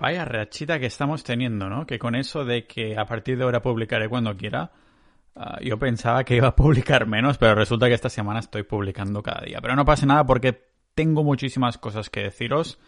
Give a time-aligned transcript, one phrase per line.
[0.00, 1.86] Vaya rachita que estamos teniendo, ¿no?
[1.86, 4.72] Que con eso de que a partir de ahora publicaré cuando quiera,
[5.36, 9.22] ah, yo pensaba que iba a publicar menos, pero resulta que esta semana estoy publicando
[9.22, 9.58] cada día.
[9.60, 10.58] Pero no pasa nada porque
[10.94, 12.80] tengo muchísimas cosas que deciros.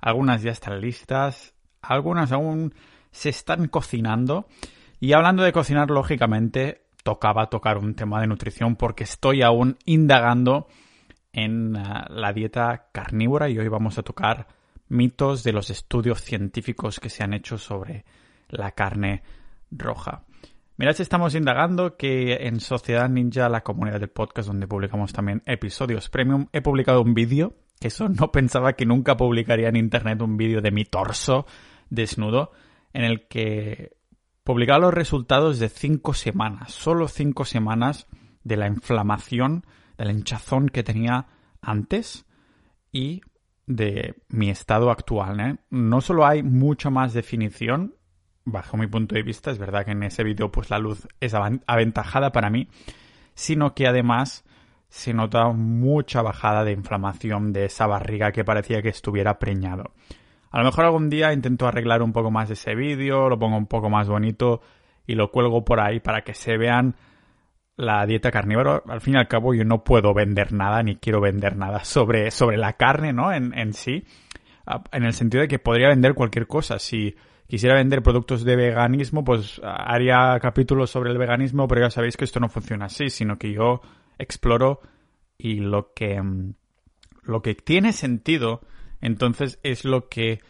[0.00, 2.74] Algunas ya están listas, algunas aún
[3.12, 4.48] se están cocinando.
[4.98, 10.66] Y hablando de cocinar, lógicamente, tocaba tocar un tema de nutrición porque estoy aún indagando
[11.32, 14.55] en ah, la dieta carnívora y hoy vamos a tocar
[14.88, 18.04] mitos de los estudios científicos que se han hecho sobre
[18.48, 19.22] la carne
[19.70, 20.24] roja.
[20.78, 26.10] Mirad, estamos indagando que en Sociedad Ninja, la comunidad del podcast donde publicamos también episodios
[26.10, 30.36] premium, he publicado un vídeo, que eso no pensaba que nunca publicaría en internet un
[30.36, 31.46] vídeo de mi torso
[31.88, 32.52] desnudo,
[32.92, 33.96] en el que
[34.44, 38.06] publicaba los resultados de cinco semanas, solo cinco semanas
[38.44, 39.64] de la inflamación,
[39.96, 41.26] del hinchazón que tenía
[41.62, 42.26] antes
[42.92, 43.22] y
[43.66, 45.40] de mi estado actual.
[45.40, 45.56] ¿eh?
[45.70, 47.94] No solo hay mucha más definición,
[48.44, 51.34] bajo mi punto de vista, es verdad que en ese vídeo pues la luz es
[51.34, 52.68] aventajada para mí,
[53.34, 54.44] sino que además
[54.88, 59.92] se nota mucha bajada de inflamación de esa barriga que parecía que estuviera preñado.
[60.50, 63.66] A lo mejor algún día intento arreglar un poco más ese vídeo, lo pongo un
[63.66, 64.62] poco más bonito
[65.06, 66.94] y lo cuelgo por ahí para que se vean
[67.76, 71.20] la dieta carnívora, al fin y al cabo yo no puedo vender nada ni quiero
[71.20, 73.32] vender nada sobre, sobre la carne, ¿no?
[73.32, 74.04] En, en sí,
[74.92, 76.78] en el sentido de que podría vender cualquier cosa.
[76.78, 77.14] Si
[77.46, 82.24] quisiera vender productos de veganismo, pues haría capítulos sobre el veganismo, pero ya sabéis que
[82.24, 83.82] esto no funciona así, sino que yo
[84.18, 84.80] exploro
[85.36, 86.54] y lo que, mm,
[87.24, 88.62] lo que tiene sentido,
[89.02, 90.40] entonces es lo que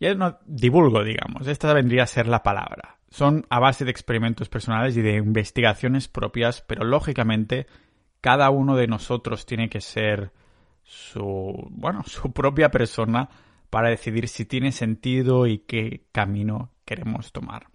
[0.00, 1.46] ya no divulgo, digamos.
[1.46, 6.08] Esta vendría a ser la palabra son a base de experimentos personales y de investigaciones
[6.08, 7.66] propias, pero lógicamente
[8.20, 10.32] cada uno de nosotros tiene que ser
[10.82, 13.28] su, bueno, su propia persona
[13.70, 17.66] para decidir si tiene sentido y qué camino queremos tomar.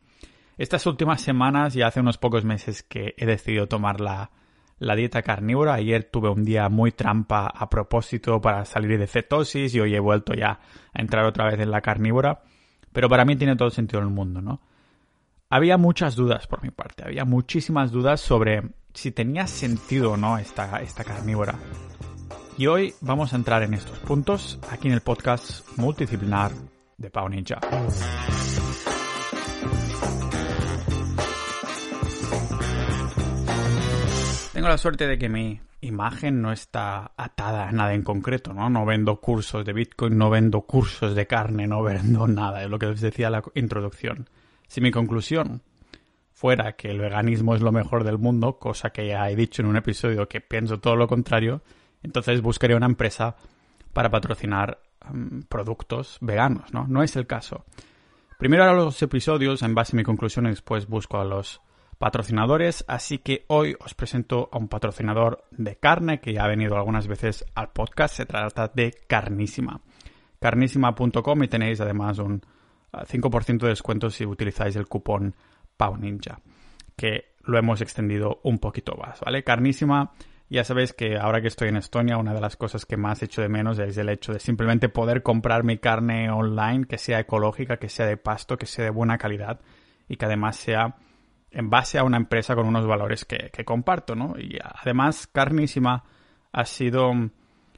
[0.58, 4.32] Estas últimas semanas, ya hace unos pocos meses que he decidido tomar la,
[4.78, 5.74] la dieta carnívora.
[5.74, 10.00] Ayer tuve un día muy trampa a propósito para salir de cetosis y hoy he
[10.00, 10.60] vuelto ya
[10.94, 12.44] a entrar otra vez en la carnívora.
[12.92, 14.62] Pero para mí tiene todo el sentido del mundo, ¿no?
[15.56, 20.40] Había muchas dudas por mi parte, había muchísimas dudas sobre si tenía sentido o no
[20.40, 21.60] esta, esta carnívora.
[22.58, 26.50] Y hoy vamos a entrar en estos puntos aquí en el podcast multidisciplinar
[26.98, 27.60] de Pau Ninja.
[34.54, 38.72] Tengo la suerte de que mi imagen no está atada a nada en concreto, ¿no?
[38.72, 42.80] No vendo cursos de Bitcoin, no vendo cursos de carne, no vendo nada, es lo
[42.80, 44.28] que les decía la introducción.
[44.68, 45.62] Si mi conclusión
[46.32, 49.68] fuera que el veganismo es lo mejor del mundo, cosa que ya he dicho en
[49.68, 51.62] un episodio que pienso todo lo contrario,
[52.02, 53.36] entonces buscaría una empresa
[53.94, 54.80] para patrocinar
[55.10, 56.86] mm, productos veganos, ¿no?
[56.88, 57.66] No es el caso.
[58.38, 61.62] Primero haré los episodios en base a mi conclusión y después busco a los
[61.98, 66.76] patrocinadores, así que hoy os presento a un patrocinador de carne que ya ha venido
[66.76, 69.80] algunas veces al podcast, se trata de Carnísima.
[70.42, 72.42] Carnísima.com y tenéis además un
[72.94, 75.36] 5% de descuento si utilizáis el cupón
[75.78, 76.40] PAUNINJA,
[76.96, 79.44] que lo hemos extendido un poquito más, ¿vale?
[79.44, 80.14] Carnísima,
[80.50, 83.42] ya sabéis que ahora que estoy en Estonia, una de las cosas que más echo
[83.42, 87.78] de menos es el hecho de simplemente poder comprar mi carne online, que sea ecológica,
[87.78, 89.62] que sea de pasto, que sea de buena calidad
[90.08, 90.96] y que además sea
[91.50, 94.36] en base a una empresa con unos valores que, comparto, ¿no?
[94.38, 96.04] Y además, Carnísima
[96.52, 97.12] ha sido,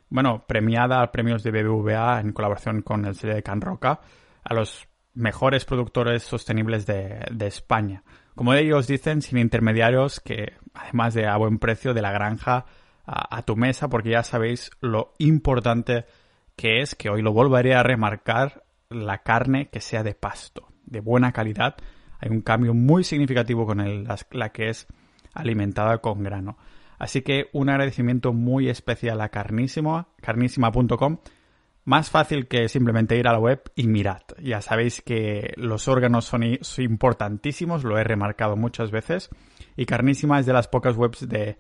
[0.10, 4.00] bueno, premiada a premios de BBVA en colaboración con el sello de Can Roca
[4.44, 8.04] a los mejores productores sostenibles de, España.
[8.36, 12.66] Como ellos dicen, sin intermediarios, que además de a buen precio de la granja
[13.06, 16.06] a, tu mesa, porque ya sabéis lo importante
[16.56, 21.00] que es, que hoy lo volveré a remarcar, la carne que sea de pasto, de
[21.00, 21.76] buena calidad.
[22.20, 24.88] Hay un cambio muy significativo con la que es
[25.34, 26.58] alimentada con grano.
[26.98, 31.18] Así que un agradecimiento muy especial a Carnísima, carnísima.com
[31.86, 34.22] más fácil que simplemente ir a la web y mirad.
[34.42, 39.30] Ya sabéis que los órganos son, importantísimos, lo he remarcado muchas veces.
[39.78, 41.58] Y Carnísima es de las pocas webs de,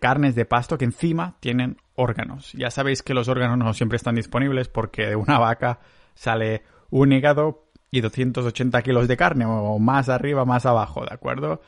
[0.00, 2.52] carnes de pasto que encima tienen órganos.
[2.54, 5.80] Ya sabéis que los órganos no siempre están disponibles porque de una vaca
[6.14, 11.62] sale un hígado y 280 kilos de carne, o más arriba, más abajo, ¿de acuerdo?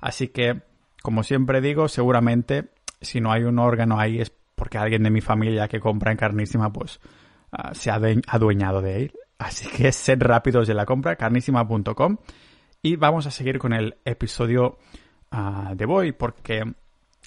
[0.00, 0.62] Así que,
[1.02, 2.70] como siempre digo, seguramente
[3.00, 6.16] si no hay un órgano ahí es porque alguien de mi familia que compra en
[6.16, 7.00] carnísima, pues
[7.56, 9.12] Ah, se ha adueñado de él.
[9.38, 12.16] Así que sed rápidos de la compra, carnísima.com.
[12.82, 14.78] Y vamos a seguir con el episodio
[15.30, 16.64] ah, de hoy, porque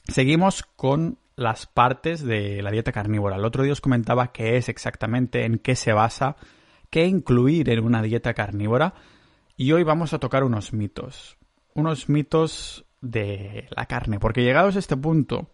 [0.06, 3.38] seguimos con las partes de la dieta carnívora.
[3.38, 6.36] El otro día os comentaba qué es exactamente, en qué se basa,
[6.90, 8.96] qué incluir en una dieta carnívora
[9.56, 11.38] y hoy vamos a tocar unos mitos,
[11.74, 15.50] unos mitos de la carne, porque llegados a este punto,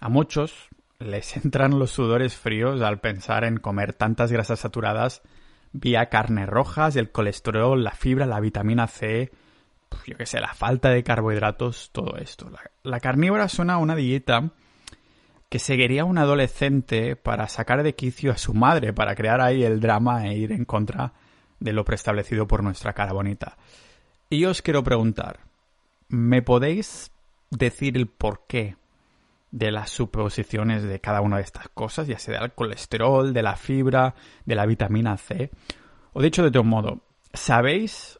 [0.00, 0.68] a muchos
[0.98, 5.22] les entran los sudores fríos al pensar en comer tantas grasas saturadas
[5.72, 9.30] vía carnes rojas, el colesterol, la fibra, la vitamina C,
[10.06, 12.50] yo qué sé, la falta de carbohidratos, todo esto.
[12.82, 14.50] La, carnívora suena a una dieta
[15.48, 19.80] que seguiría un adolescente para sacar de quicio a su madre, para crear ahí el
[19.80, 21.12] drama e ir en contra
[21.60, 23.56] de lo preestablecido por nuestra cara bonita.
[24.30, 25.40] Y os quiero preguntar,
[26.08, 27.12] ¿me podéis
[27.50, 28.76] decir el porqué
[29.50, 33.56] de las suposiciones de cada una de estas cosas, ya sea del colesterol, de la
[33.56, 34.14] fibra,
[34.44, 35.50] de la vitamina C?
[36.12, 37.00] O dicho de otro modo,
[37.32, 38.18] ¿sabéis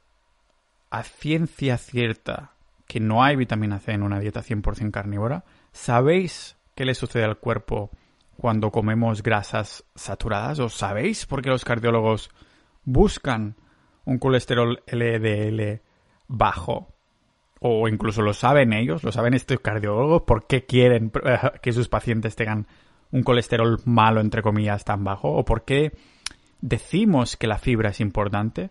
[0.91, 2.53] a ciencia cierta
[2.87, 5.45] que no hay vitamina C en una dieta 100% carnívora?
[5.73, 7.91] ¿Sabéis qué le sucede al cuerpo
[8.37, 10.59] cuando comemos grasas saturadas?
[10.61, 12.31] ¿O sabéis por qué los cardiólogos
[12.85, 13.57] buscan
[14.05, 15.83] un colesterol LDL
[16.27, 16.98] bajo?
[17.61, 21.89] O incluso lo saben ellos, lo saben estos cardiólogos, por qué quieren eh, que sus
[21.89, 22.67] pacientes tengan
[23.11, 25.93] un colesterol malo, entre comillas, tan bajo, o por qué
[26.61, 28.71] decimos que la fibra es importante.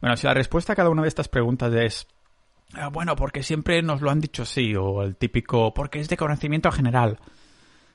[0.00, 2.06] Bueno, si la respuesta a cada una de estas preguntas es,
[2.74, 6.16] ah, bueno, porque siempre nos lo han dicho así, o el típico, porque es de
[6.16, 7.18] conocimiento general,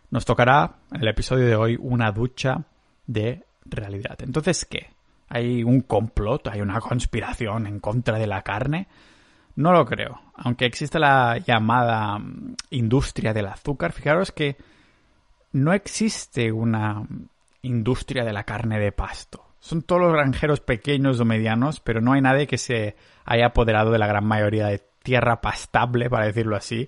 [0.09, 2.65] nos tocará en el episodio de hoy una ducha
[3.05, 4.17] de realidad.
[4.21, 4.91] Entonces, ¿qué?
[5.29, 6.47] ¿Hay un complot?
[6.47, 8.87] ¿Hay una conspiración en contra de la carne?
[9.57, 10.21] No lo creo.
[10.35, 14.55] Aunque existe la llamada mm, industria del azúcar, fijaros que
[15.51, 17.03] no existe una
[17.63, 19.43] industria de la carne de pasto.
[19.59, 22.95] Son todos los granjeros pequeños o medianos, pero no hay nadie que se
[23.25, 26.87] haya apoderado de la gran mayoría de tierra pastable, para decirlo así,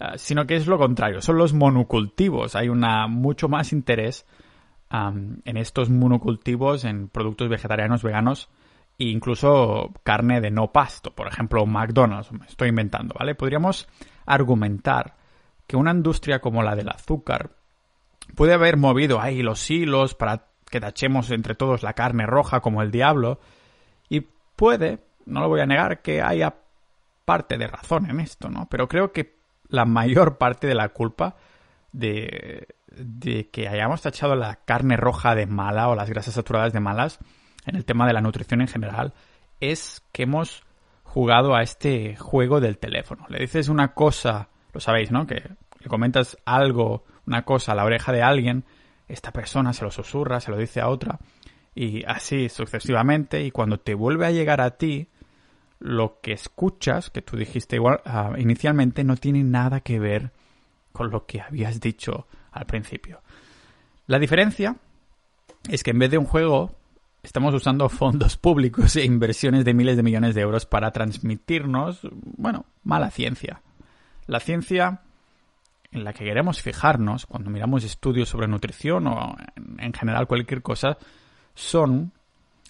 [0.00, 2.56] ah, sino que es lo contrario, son los monocultivos.
[2.56, 4.26] Hay una mucho más interés
[4.90, 8.50] en estos monocultivos, en productos vegetarianos, veganos
[8.98, 13.34] incluso carne de no pasto, por ejemplo, McDonald's, me estoy inventando, ¿vale?
[13.34, 13.88] Podríamos
[14.26, 15.14] argumentar
[15.66, 17.50] que una industria como la del azúcar
[18.34, 22.82] puede haber movido ahí los hilos para que tachemos entre todos la carne roja como
[22.82, 23.40] el diablo,
[24.08, 24.20] y
[24.56, 26.54] puede, no lo voy a negar, que haya
[27.24, 28.68] parte de razón en esto, ¿no?
[28.70, 29.36] Pero creo que
[29.68, 31.36] la mayor parte de la culpa
[31.92, 36.80] de, de que hayamos tachado la carne roja de mala o las grasas saturadas de
[36.80, 37.18] malas
[37.66, 39.12] en el tema de la nutrición en general
[39.60, 40.64] es que hemos
[41.04, 43.26] jugado a este juego del teléfono.
[43.28, 45.26] Le dices una cosa, lo sabéis, ¿no?
[45.26, 45.42] Que
[45.80, 48.64] le comentas algo, una cosa a la oreja de alguien
[49.12, 51.18] esta persona se lo susurra, se lo dice a otra,
[51.74, 55.08] y así sucesivamente, y cuando te vuelve a llegar a ti,
[55.78, 60.32] lo que escuchas, que tú dijiste igual ah, inicialmente, no tiene nada que ver
[60.92, 63.20] con lo que habías dicho al principio.
[64.06, 64.76] La diferencia
[65.68, 66.74] es que en vez de un juego,
[67.22, 72.66] estamos usando fondos públicos e inversiones de miles de millones de euros para transmitirnos, bueno,
[72.82, 73.62] mala ciencia.
[74.26, 75.02] La ciencia
[75.92, 79.36] en la que queremos fijarnos cuando miramos estudios sobre nutrición o
[79.78, 80.98] en general cualquier cosa
[81.54, 82.12] son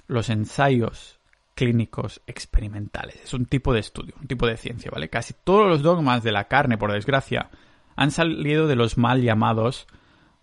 [0.06, 1.18] los ensayos
[1.54, 3.16] clínicos experimentales.
[3.24, 5.08] Es un tipo de estudio, un tipo de ciencia, ¿vale?
[5.08, 7.50] Casi todos los dogmas de la carne, por desgracia,
[7.96, 9.86] han salido de los mal llamados,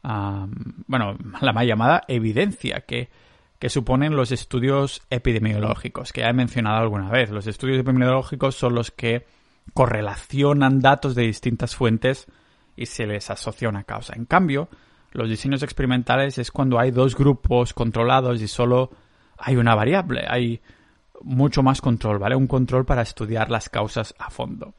[0.02, 3.10] bueno, la mal llamada evidencia que,
[3.60, 7.30] que suponen los estudios epidemiológicos, que ya he mencionado alguna vez.
[7.30, 9.26] Los estudios epidemiológicos son los que
[9.74, 12.28] correlacionan datos de distintas fuentes
[12.76, 14.14] y se les asocia una causa.
[14.16, 14.70] En cambio,
[15.12, 18.92] los diseños experimentales es cuando hay dos grupos controlados y solo
[19.38, 20.62] hay una variable, hay
[21.22, 22.36] mucho más control, ¿vale?
[22.36, 24.74] Un control para estudiar las causas a fondo.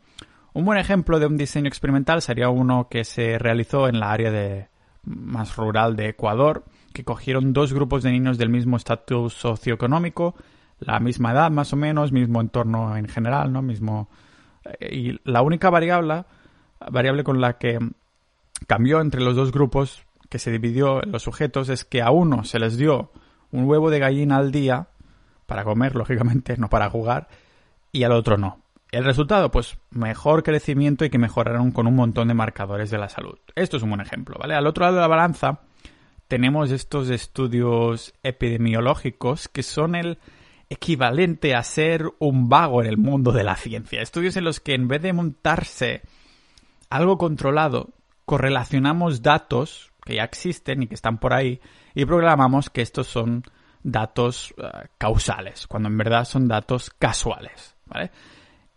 [0.55, 4.31] Un buen ejemplo de un diseño experimental sería uno que se realizó en la área
[4.31, 4.69] de,
[5.05, 10.35] más rural de Ecuador, que cogieron dos grupos de niños del mismo estatus socioeconómico,
[10.81, 13.63] la misma edad más o menos, mismo entorno en general, ¿no?
[13.63, 14.09] Mismo
[14.65, 16.25] eh, y la única variable
[16.91, 17.79] variable con la que
[18.67, 22.45] cambió entre los dos grupos que se dividió en los sujetos es que a uno
[22.45, 23.11] se les dio
[23.51, 24.89] un huevo de gallina al día
[25.47, 27.29] para comer, lógicamente, no para jugar,
[27.93, 28.61] y al otro no.
[28.93, 33.09] El resultado, pues mejor crecimiento y que mejoraron con un montón de marcadores de la
[33.09, 33.39] salud.
[33.55, 34.55] Esto es un buen ejemplo, ¿vale?
[34.55, 35.61] Al otro lado de la balanza
[36.31, 40.19] tenemos estos estudios epidemiológicos que son el
[40.69, 44.01] equivalente a ser un vago en el mundo de la ciencia.
[44.01, 46.03] Estudios en los que en vez de montarse
[46.89, 47.89] algo controlado,
[48.27, 51.61] correlacionamos datos que ya existen y que están por ahí
[51.97, 53.43] y programamos que estos son
[53.83, 54.69] datos eh,
[54.99, 58.13] causales, cuando en verdad son datos casuales, ¿vale?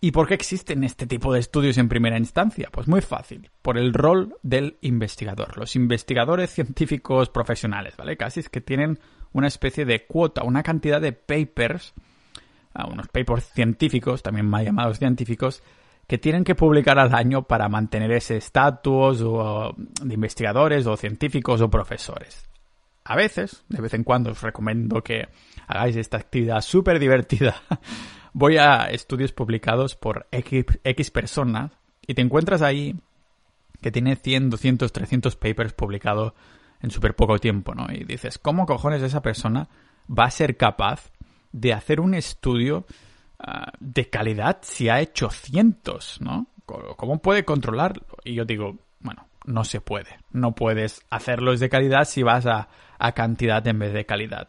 [0.04, 2.68] ¿Y por qué existen este tipo de estudios en primera instancia?
[2.70, 5.58] Pues muy fácil, por el rol del investigador.
[5.58, 8.18] Los investigadores científicos profesionales, ¿vale?
[8.18, 9.00] Casi es que tienen
[9.32, 11.94] una especie de cuota, una cantidad de papers,
[12.92, 15.64] unos papers científicos, también mal llamados científicos,
[16.06, 19.20] que tienen que publicar al año para mantener ese estatus
[20.02, 22.50] de investigadores o científicos o profesores.
[23.06, 25.30] A veces, de vez en cuando, os recomiendo que
[25.66, 27.56] hagáis esta actividad súper divertida.
[28.34, 31.72] Voy a estudios publicados por X, personas
[32.06, 32.96] y te encuentras ahí
[33.82, 36.34] que tiene 100, 200, 300 papers publicados
[36.82, 37.88] en súper poco tiempo, ¿no?
[37.92, 39.70] Y dices, ¿cómo cojones esa persona
[40.10, 41.12] va a ser capaz
[41.52, 42.86] de hacer un estudio
[43.40, 46.48] ah, de calidad si ha hecho cientos, ¿no?
[46.66, 48.04] ¿Cómo puede controlarlo?
[48.24, 50.18] Y yo digo, bueno, no se puede.
[50.32, 54.48] No puedes hacerlos de calidad si vas a, a cantidad en vez de calidad.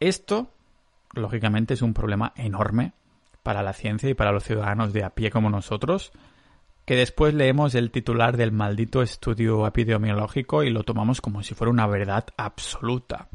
[0.00, 0.50] Esto,
[1.14, 2.92] lógicamente, es un problema enorme
[3.42, 6.12] para la ciencia y para los ciudadanos de a pie como nosotros,
[6.84, 11.70] que después leemos el titular del maldito estudio epidemiológico y lo tomamos como si fuera
[11.70, 13.28] una verdad absoluta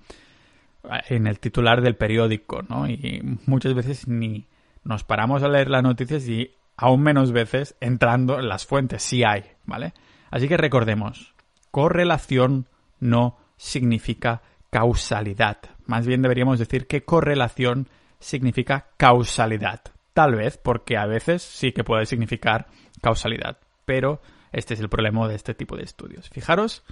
[1.09, 2.87] en el titular del periódico, ¿no?
[2.87, 4.47] Y muchas veces ni
[4.83, 9.23] nos paramos a leer las noticias y aún menos veces entrando en las fuentes, si
[9.23, 9.93] hay, ¿vale?
[10.31, 11.33] Así que recordemos,
[11.71, 12.67] correlación
[12.99, 15.57] no significa causalidad.
[15.89, 17.87] Más bien deberíamos decir que correlación
[18.19, 19.81] significa causalidad.
[20.13, 22.67] Tal vez porque a veces sí que puede significar
[23.01, 26.29] causalidad, pero este es el problema de este tipo de estudios.
[26.29, 26.83] Fijaros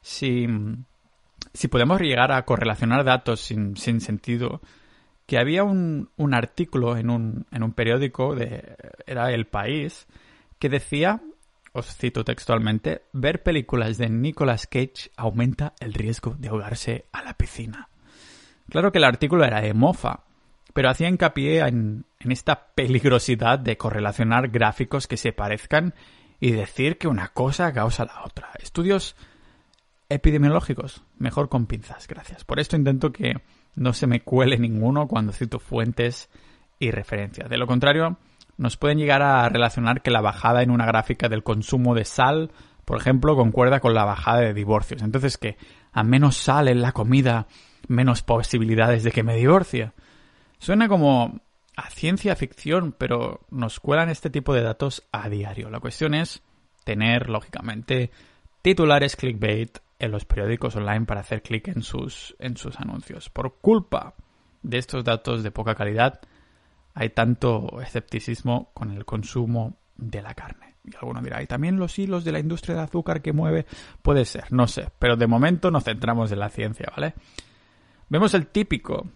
[0.00, 0.48] si,
[1.54, 4.60] si podemos llegar a correlacionar datos sin, sin sentido,
[5.26, 8.76] que había un, un artículo en un, en un periódico, de,
[9.06, 10.08] era El País,
[10.58, 11.22] que decía,
[11.72, 17.34] os cito textualmente, ver películas de Nicolas Cage aumenta el riesgo de ahogarse a la
[17.34, 17.90] piscina.
[18.70, 20.20] Claro que el artículo era de mofa,
[20.72, 25.94] pero hacía hincapié en, en esta peligrosidad de correlacionar gráficos que se parezcan
[26.40, 28.50] y decir que una cosa causa la otra.
[28.60, 29.16] Estudios
[30.08, 32.44] epidemiológicos, mejor con pinzas, gracias.
[32.44, 33.34] Por esto intento que
[33.74, 36.28] no se me cuele ninguno cuando cito fuentes
[36.78, 37.48] y referencias.
[37.48, 38.18] De lo contrario,
[38.56, 42.50] nos pueden llegar a relacionar que la bajada en una gráfica del consumo de sal,
[42.84, 45.02] por ejemplo, concuerda con la bajada de divorcios.
[45.02, 45.56] Entonces, que
[45.92, 47.46] a menos sal en la comida,
[47.90, 49.92] menos posibilidades de que me divorcie.
[50.58, 51.40] Suena como
[51.76, 55.70] a ciencia ficción, pero nos cuelan este tipo de datos a diario.
[55.70, 56.42] La cuestión es
[56.84, 58.10] tener, lógicamente,
[58.62, 63.28] titulares clickbait en los periódicos online para hacer clic en sus, en sus anuncios.
[63.28, 64.14] Por culpa
[64.62, 66.20] de estos datos de poca calidad,
[66.94, 70.76] hay tanto escepticismo con el consumo de la carne.
[70.84, 73.66] Y alguno dirá, ¿y también los hilos de la industria de azúcar que mueve?
[74.00, 77.14] Puede ser, no sé, pero de momento nos centramos en la ciencia, ¿vale?
[78.10, 79.06] Vemos el típico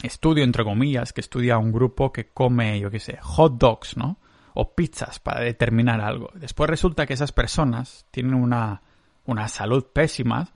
[0.00, 4.18] estudio, entre comillas, que estudia un grupo que come, yo qué sé, hot dogs, ¿no?
[4.54, 6.30] O pizzas para determinar algo.
[6.34, 8.82] Después resulta que esas personas tienen una,
[9.26, 10.48] una salud pésima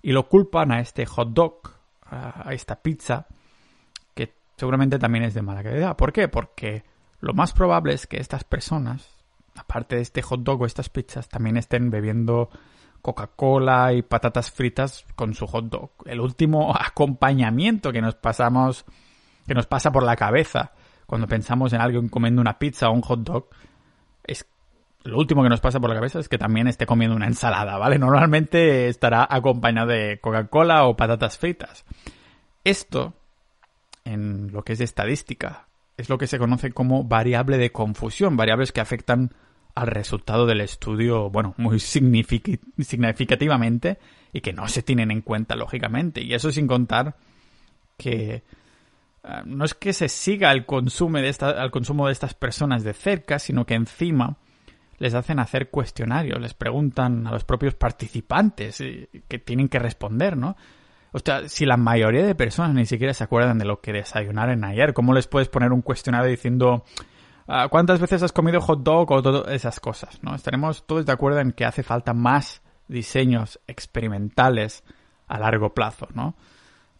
[0.00, 1.70] y lo culpan a este hot dog,
[2.06, 3.26] a esta pizza,
[4.14, 5.98] que seguramente también es de mala calidad.
[5.98, 6.28] ¿Por qué?
[6.28, 6.84] Porque
[7.20, 9.10] lo más probable es que estas personas,
[9.56, 12.48] aparte de este hot dog o estas pizzas, también estén bebiendo
[13.02, 15.90] Coca-Cola y patatas fritas con su hot dog.
[16.06, 18.84] El último acompañamiento que nos pasamos,
[19.46, 20.72] que nos pasa por la cabeza
[21.06, 23.48] cuando pensamos en alguien comiendo una pizza o un hot dog,
[24.22, 24.46] es
[25.02, 27.78] lo último que nos pasa por la cabeza es que también esté comiendo una ensalada,
[27.78, 27.98] ¿vale?
[27.98, 31.84] Normalmente estará acompañado de Coca-Cola o patatas fritas.
[32.64, 33.14] Esto,
[34.04, 35.66] en lo que es estadística,
[35.96, 39.34] es lo que se conoce como variable de confusión, variables que afectan
[39.74, 43.98] al resultado del estudio, bueno, muy significativamente
[44.32, 46.22] y que no se tienen en cuenta, lógicamente.
[46.22, 47.16] Y eso sin contar
[47.96, 48.42] que
[49.22, 52.94] eh, no es que se siga el consumo, de esta, consumo de estas personas de
[52.94, 54.36] cerca, sino que encima
[54.98, 60.36] les hacen hacer cuestionarios, les preguntan a los propios participantes eh, que tienen que responder,
[60.36, 60.56] ¿no?
[61.12, 64.64] O sea, si la mayoría de personas ni siquiera se acuerdan de lo que desayunaron
[64.64, 66.84] ayer, ¿cómo les puedes poner un cuestionario diciendo
[67.70, 70.20] ¿Cuántas veces has comido hot dog o todas esas cosas?
[70.34, 74.84] Estaremos todos de acuerdo en que hace falta más diseños experimentales
[75.26, 76.36] a largo plazo, ¿no?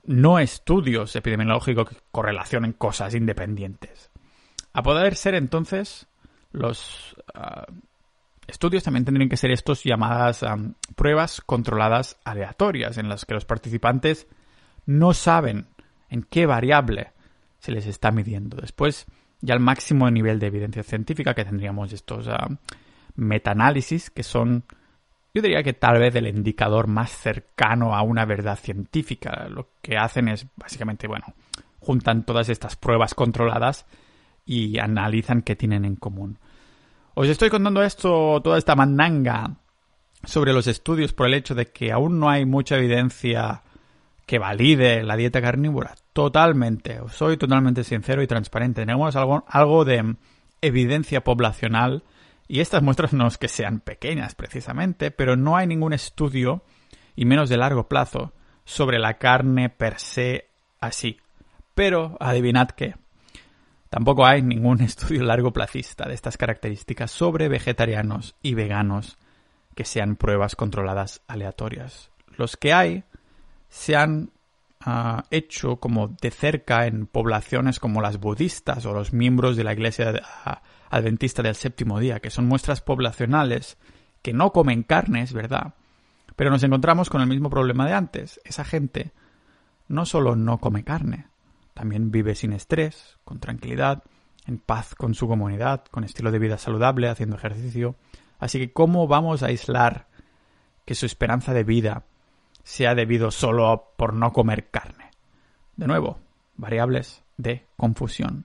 [0.04, 4.10] No estudios epidemiológicos que correlacionen cosas independientes.
[4.72, 6.08] A poder ser entonces,
[6.52, 7.66] los ah,
[8.48, 10.44] estudios también tendrían que ser estos llamadas
[10.96, 14.26] pruebas controladas aleatorias, en las que los participantes
[14.86, 15.68] no saben
[16.08, 17.12] en qué variable
[17.60, 18.56] se les está midiendo.
[18.56, 19.06] Después,
[19.40, 22.56] ya al máximo nivel de evidencia científica que tendríamos estos uh,
[23.14, 24.64] metaanálisis que son
[25.32, 29.46] yo diría que tal vez el indicador más cercano a una verdad científica.
[29.48, 31.34] Lo que hacen es básicamente, bueno,
[31.78, 33.86] juntan todas estas pruebas controladas
[34.44, 36.38] y analizan qué tienen en común.
[37.14, 39.56] Os estoy contando esto, toda esta mandanga
[40.24, 43.62] sobre los estudios por el hecho de que aún no hay mucha evidencia
[44.30, 45.96] que valide la dieta carnívora.
[46.12, 47.00] Totalmente.
[47.08, 48.82] Soy totalmente sincero y transparente.
[48.82, 50.14] Tenemos algo, algo de
[50.60, 52.04] evidencia poblacional
[52.46, 56.62] y estas muestras no es que sean pequeñas precisamente, pero no hay ningún estudio,
[57.16, 58.32] y menos de largo plazo,
[58.64, 60.46] sobre la carne per se
[60.78, 61.18] así.
[61.74, 62.94] Pero adivinad qué.
[63.88, 69.18] Tampoco hay ningún estudio largo plazista de estas características sobre vegetarianos y veganos
[69.74, 72.12] que sean pruebas controladas aleatorias.
[72.36, 73.02] Los que hay
[73.70, 74.32] se han
[74.80, 79.72] ah, hecho como de cerca en poblaciones como las budistas o los miembros de la
[79.72, 80.60] iglesia ah,
[80.90, 83.78] adventista del séptimo día, que son muestras poblacionales
[84.22, 85.74] que no comen carnes, ¿verdad?
[86.36, 88.40] Pero nos encontramos con el mismo problema de antes.
[88.44, 89.12] Esa gente
[89.88, 91.28] no solo no come carne,
[91.74, 94.02] también vive sin estrés, con tranquilidad,
[94.46, 97.96] en paz con su comunidad, con estilo de vida saludable, haciendo ejercicio.
[98.38, 100.08] Así que, ¿cómo vamos a aislar
[100.84, 102.04] que su esperanza de vida
[102.70, 105.10] sea debido solo por no comer carne?
[105.74, 106.20] De nuevo,
[106.56, 108.44] variables de confusión.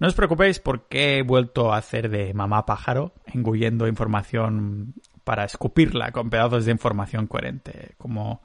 [0.00, 6.10] No os preocupéis porque he vuelto a hacer de mamá pájaro, engullendo información para escupirla
[6.10, 7.94] con pedazos de información coherente.
[7.98, 8.42] Como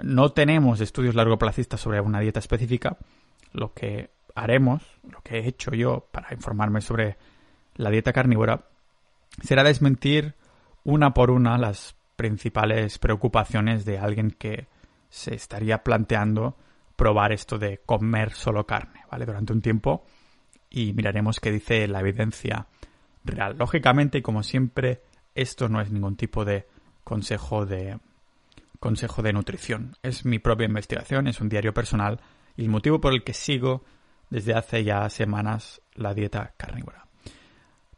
[0.00, 2.98] no tenemos estudios largoplacistas sobre una dieta específica,
[3.52, 7.16] lo que haremos, lo que he hecho yo para informarme sobre
[7.74, 8.68] la dieta carnívora,
[9.42, 10.34] será desmentir
[10.84, 14.66] una por una las principales preocupaciones de alguien que
[15.08, 16.54] se estaría planteando
[16.94, 19.24] probar esto de comer solo carne, ¿vale?
[19.24, 20.04] Durante un tiempo
[20.68, 22.66] y miraremos qué dice la evidencia
[23.24, 23.56] real.
[23.56, 25.00] Lógicamente, como siempre,
[25.34, 26.66] esto no es ningún tipo de
[27.04, 27.98] consejo de
[28.78, 29.96] consejo de nutrición.
[30.02, 32.20] Es mi propia investigación, es un diario personal
[32.54, 33.82] y el motivo por el que sigo
[34.28, 37.06] desde hace ya semanas la dieta carnívora.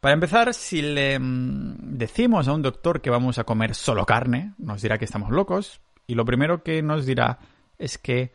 [0.03, 4.53] Para empezar, si le mm, decimos a un doctor que vamos a comer solo carne,
[4.59, 7.39] nos dirá que estamos locos y lo primero que nos dirá
[7.79, 8.33] es que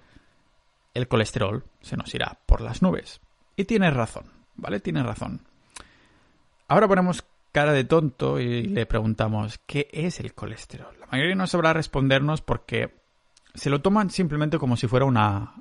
[0.93, 3.19] el colesterol se nos irá por las nubes.
[3.57, 4.79] Y tiene razón, ¿vale?
[4.79, 5.41] Tiene razón.
[6.69, 10.97] Ahora ponemos cara de tonto y le preguntamos ¿qué es el colesterol?
[11.01, 12.95] La mayoría no sabrá respondernos porque
[13.55, 15.55] se lo toman simplemente como si fuera una,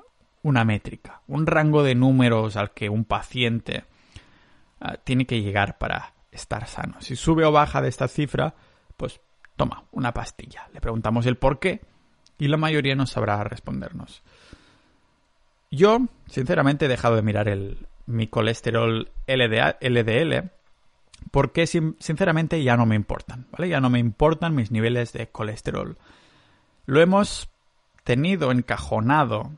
[0.44, 3.82] una métrica, un rango de números al que un paciente
[4.80, 7.00] ah, tiene que llegar para estar sano.
[7.00, 8.54] Si sube o baja de esta cifra,
[8.96, 9.20] pues
[9.56, 10.68] toma una pastilla.
[10.72, 11.80] Le preguntamos el por qué
[12.38, 14.22] y la mayoría no sabrá respondernos.
[15.70, 20.50] Yo, sinceramente, he dejado de mirar el, mi colesterol LDL
[21.30, 23.68] porque sinceramente ya no me importan, ¿vale?
[23.68, 25.98] Ya no me importan mis niveles de colesterol.
[26.84, 27.50] Lo hemos
[28.04, 29.50] tenido encajonado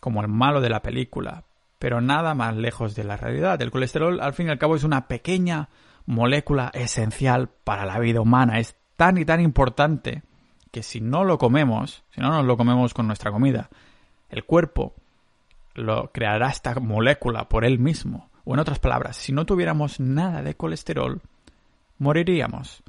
[0.00, 1.44] como el malo de la película,
[1.86, 3.62] pero nada más lejos de la realidad.
[3.62, 5.68] El colesterol, al fin y al cabo, es una pequeña
[6.04, 8.58] molécula esencial para la vida humana.
[8.58, 10.24] Es tan y tan importante
[10.72, 13.70] que si no lo comemos, si no nos lo comemos con nuestra comida,
[14.30, 14.96] el cuerpo
[15.74, 18.30] lo creará esta molécula por él mismo.
[18.44, 21.20] O en otras palabras, si no tuviéramos nada de colesterol,
[21.98, 22.82] moriríamos.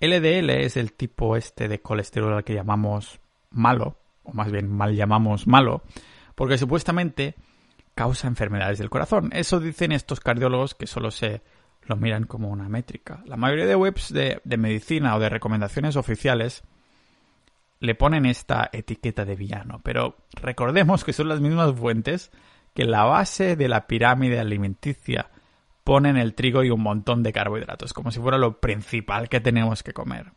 [0.00, 4.96] LDL es el tipo este de colesterol al que llamamos malo, o más bien mal
[4.96, 5.82] llamamos malo,
[6.34, 7.36] porque supuestamente
[7.94, 9.30] causa enfermedades del corazón.
[9.32, 11.42] Eso dicen estos cardiólogos que solo se
[11.84, 13.22] lo miran como una métrica.
[13.26, 16.62] La mayoría de webs de, de medicina o de recomendaciones oficiales
[17.80, 22.30] le ponen esta etiqueta de villano, pero recordemos que son las mismas fuentes
[22.74, 25.30] que la base de la pirámide alimenticia
[25.84, 29.82] ponen el trigo y un montón de carbohidratos, como si fuera lo principal que tenemos
[29.82, 30.32] que comer.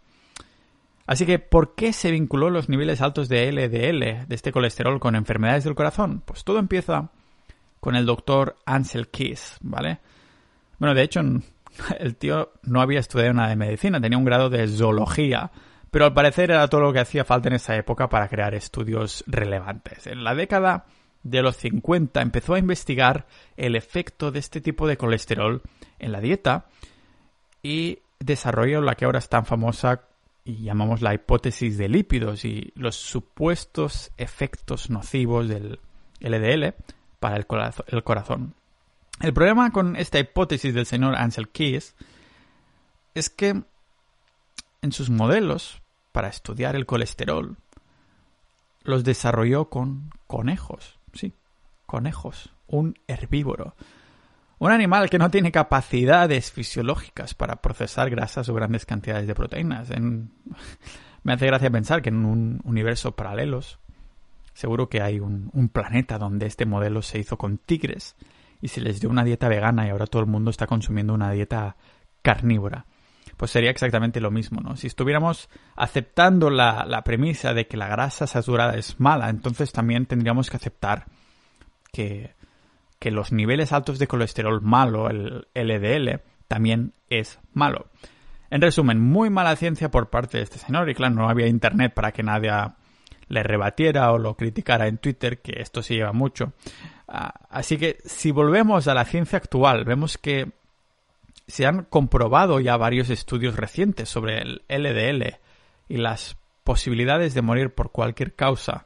[1.06, 5.16] Así que, ¿por qué se vinculó los niveles altos de LDL, de este colesterol, con
[5.16, 6.24] enfermedades del corazón?
[6.26, 7.12] Pues todo empieza
[7.86, 10.00] con el doctor Ansel Keys, ¿vale?
[10.80, 11.22] Bueno, de hecho,
[12.00, 15.52] el tío no había estudiado nada de medicina, tenía un grado de zoología,
[15.92, 19.24] pero al parecer era todo lo que hacía falta en esa época para crear estudios
[19.28, 20.08] relevantes.
[20.08, 20.88] En la década
[21.22, 25.62] de los 50 empezó a investigar el efecto de este tipo de colesterol
[26.00, 26.66] en la dieta
[27.62, 30.06] y desarrolló la que ahora es tan famosa
[30.44, 35.80] y llamamos la hipótesis de lípidos y los supuestos efectos nocivos del
[36.20, 36.74] LDL
[37.26, 38.54] para el, corazón.
[39.20, 41.96] El problema con esta hipótesis del señor Ansel Keys
[43.16, 43.64] es que
[44.84, 47.58] en sus modelos para estudiar el colesterol
[48.84, 51.34] los desarrolló con conejos, sí,
[51.88, 53.74] conejos, un herbívoro.
[54.60, 59.90] Un animal que no tiene capacidades fisiológicas para procesar grasas o grandes cantidades de proteínas.
[61.24, 63.80] Me hace gracia pensar que en un universo paralelos
[64.56, 68.16] seguro que hay un, un, planeta donde este modelo se hizo con tigres
[68.62, 71.30] y se les dio una dieta vegana y ahora todo el mundo está consumiendo una
[71.32, 71.76] dieta
[72.24, 72.86] carnívora.
[73.38, 74.78] pues sería exactamente lo mismo, ¿no?
[74.78, 80.06] Si estuviéramos aceptando la, la premisa de que la grasa saturada es mala, entonces también
[80.06, 81.06] tendríamos que aceptar
[81.92, 82.34] que,
[82.98, 87.88] que los niveles altos de colesterol malo, el LDL, también es malo.
[88.50, 91.94] En resumen, muy mala ciencia por parte de este señor y claro, no había internet
[91.94, 92.52] para que nadie
[93.28, 96.54] le rebatiera o lo criticara en Twitter, que esto se lleva mucho.
[97.08, 100.52] Ah, así que si volvemos a la ciencia actual, vemos que
[101.48, 105.38] se han comprobado ya varios estudios recientes sobre el LDL
[105.88, 108.86] y las posibilidades de morir por cualquier causa.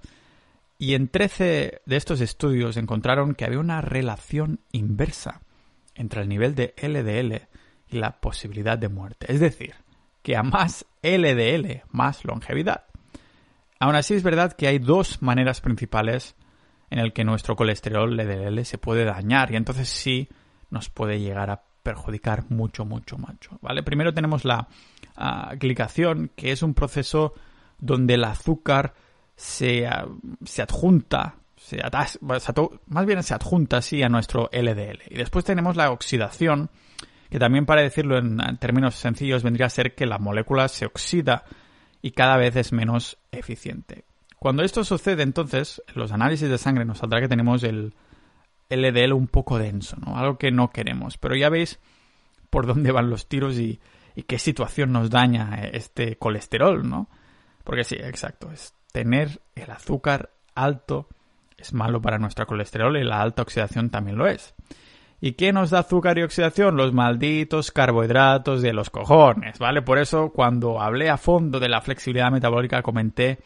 [0.78, 5.42] Y en 13 de estos estudios encontraron que había una relación inversa
[5.96, 7.48] entre el nivel de LDL
[7.90, 9.32] y la posibilidad de muerte.
[9.32, 9.76] Es decir,
[10.22, 12.86] que a más LDL, más longevidad.
[13.80, 16.36] Aún así es verdad que hay dos maneras principales
[16.90, 20.28] en el que nuestro colesterol LDL se puede dañar y entonces sí
[20.70, 23.58] nos puede llegar a perjudicar mucho, mucho, mucho.
[23.62, 23.82] ¿vale?
[23.84, 24.68] Primero tenemos la
[25.18, 27.34] uh, glicación, que es un proceso
[27.78, 28.94] donde el azúcar
[29.36, 29.88] se,
[30.44, 31.82] se adjunta, se
[32.88, 35.04] más bien se adjunta así a nuestro LDL.
[35.10, 36.70] Y después tenemos la oxidación,
[37.30, 41.46] que también para decirlo en términos sencillos vendría a ser que la molécula se oxida
[42.02, 44.06] y cada vez es menos eficiente.
[44.38, 47.94] Cuando esto sucede, entonces, en los análisis de sangre nos saldrá que tenemos el
[48.70, 50.18] LDL un poco denso, ¿no?
[50.18, 51.18] Algo que no queremos.
[51.18, 51.80] Pero ya veis
[52.50, 53.80] por dónde van los tiros y,
[54.16, 57.10] y qué situación nos daña este colesterol, ¿no?
[57.64, 61.08] Porque sí, exacto, es tener el azúcar alto
[61.58, 64.54] es malo para nuestro colesterol y la alta oxidación también lo es.
[65.22, 66.78] ¿Y qué nos da azúcar y oxidación?
[66.78, 69.82] Los malditos carbohidratos de los cojones, ¿vale?
[69.82, 73.40] Por eso cuando hablé a fondo de la flexibilidad metabólica comenté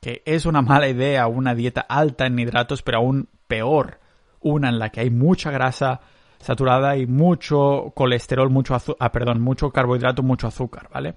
[0.00, 3.98] que es una mala idea una dieta alta en hidratos, pero aún peor,
[4.40, 6.00] una en la que hay mucha grasa
[6.38, 11.16] saturada y mucho colesterol, mucho ah, perdón, mucho carbohidrato, mucho azúcar, ¿vale?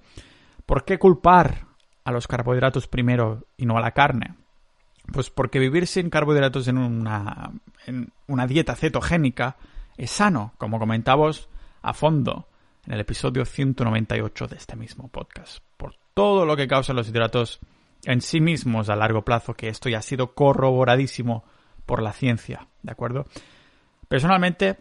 [0.66, 1.66] ¿Por qué culpar
[2.06, 4.36] a los carbohidratos primero y no a la carne?
[5.12, 7.52] Pues porque vivir sin carbohidratos en una,
[7.86, 9.58] en una dieta cetogénica
[10.00, 11.50] es sano, como comentamos
[11.82, 12.48] a fondo
[12.88, 17.60] en el episodio 198 de este mismo podcast, por todo lo que causan los hidratos
[18.06, 21.44] en sí mismos a largo plazo, que esto ya ha sido corroboradísimo
[21.86, 23.26] por la ciencia, ¿de acuerdo?
[24.08, 24.78] Personalmente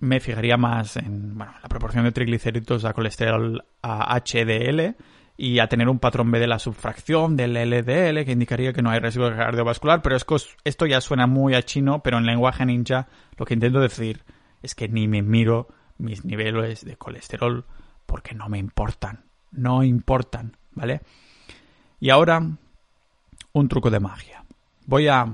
[0.00, 4.96] me fijaría más en bueno, la proporción de triglicéridos a colesterol a HDL
[5.36, 8.90] y a tener un patrón B de la subfracción del LDL que indicaría que no
[8.90, 13.46] hay riesgo cardiovascular, pero esto ya suena muy a chino, pero en lenguaje ninja lo
[13.46, 14.24] que intento decir
[14.62, 15.68] es que ni me miro
[15.98, 17.64] mis niveles de colesterol
[18.06, 19.24] porque no me importan.
[19.50, 21.00] No importan, ¿vale?
[22.00, 22.40] Y ahora,
[23.52, 24.44] un truco de magia.
[24.86, 25.26] Voy a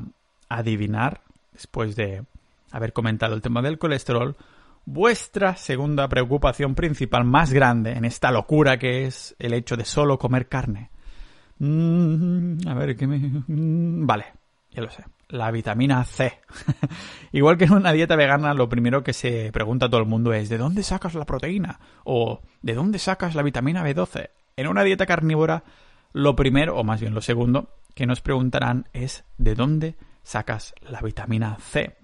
[0.48, 1.20] adivinar,
[1.52, 2.24] después de
[2.70, 4.36] haber comentado el tema del colesterol,
[4.86, 10.18] vuestra segunda preocupación principal más grande en esta locura que es el hecho de solo
[10.18, 10.90] comer carne.
[11.58, 13.18] Mm, a ver, ¿qué me...?
[13.18, 14.26] Mm, vale,
[14.70, 16.38] ya lo sé la vitamina C.
[17.32, 20.32] Igual que en una dieta vegana, lo primero que se pregunta a todo el mundo
[20.32, 21.80] es ¿de dónde sacas la proteína?
[22.04, 24.30] o ¿de dónde sacas la vitamina B12?
[24.56, 25.64] En una dieta carnívora,
[26.12, 31.00] lo primero, o más bien lo segundo, que nos preguntarán es ¿de dónde sacas la
[31.00, 31.96] vitamina C?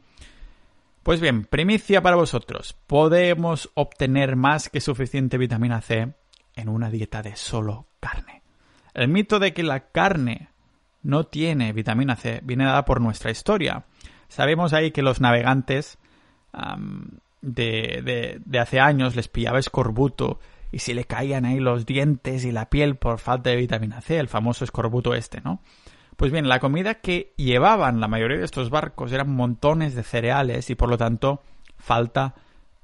[1.05, 2.77] Pues bien, primicia para vosotros.
[2.89, 6.15] Podemos obtener más que suficiente vitamina C
[6.57, 8.43] en una dieta de solo carne.
[8.93, 10.50] El mito de que la carne
[11.03, 13.85] no tiene vitamina C viene dada por nuestra historia.
[14.29, 15.99] Sabemos ahí que los navegantes
[17.43, 20.39] de, de, hace años les pillaba escorbuto
[20.73, 24.19] y si le caían ahí los dientes y la piel por falta de vitamina C,
[24.19, 25.61] el famoso escorbuto este, ¿no?
[26.17, 30.69] Pues bien, la comida que llevaban la mayoría de estos barcos eran montones de cereales
[30.69, 31.43] y por lo tanto
[31.79, 32.35] falta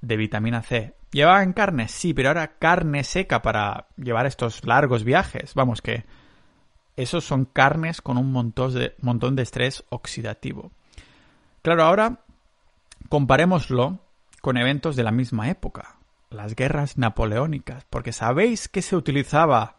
[0.00, 0.94] de vitamina C.
[1.12, 1.88] ¿Llevaban carne?
[1.88, 5.54] Sí, pero ahora carne seca para llevar estos largos viajes.
[5.54, 6.04] Vamos, que
[6.96, 10.72] esos son carnes con un montón de, estrés oxidativo.
[11.62, 12.20] Claro, ahora
[13.08, 14.00] comparémoslo
[14.40, 15.96] con eventos de la misma época,
[16.30, 19.76] las guerras napoleónicas, porque sabéis que se utilizaba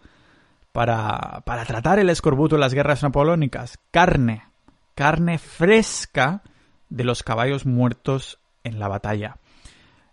[0.72, 4.44] para, para tratar el escorbuto en las guerras napoleónicas, carne,
[4.96, 6.44] carne fresca
[6.90, 9.38] de los caballos muertos en la batalla.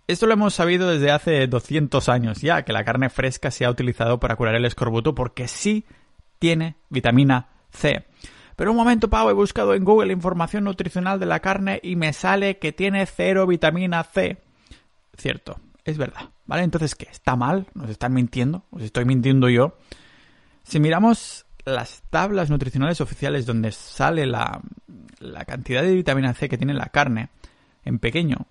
[0.06, 3.70] Esto lo hemos sabido desde hace 200 años ya, que la carne fresca se ha
[3.70, 5.86] utilizado para curar el escorbuto porque sí
[6.44, 8.04] tiene vitamina C.
[8.54, 12.12] Pero un momento, Pau, he buscado en Google información nutricional de la carne y me
[12.12, 14.42] sale que tiene cero vitamina C.
[15.16, 16.28] Cierto, es verdad.
[16.44, 16.64] ¿Vale?
[16.64, 17.08] Entonces, ¿qué?
[17.10, 17.66] ¿Está mal?
[17.72, 18.66] ¿Nos están mintiendo?
[18.72, 19.78] ¿Os estoy mintiendo yo?
[20.64, 24.60] Si miramos las tablas nutricionales oficiales donde sale la,
[25.20, 27.30] la cantidad de vitamina C que tiene la carne
[27.86, 28.48] en pequeño,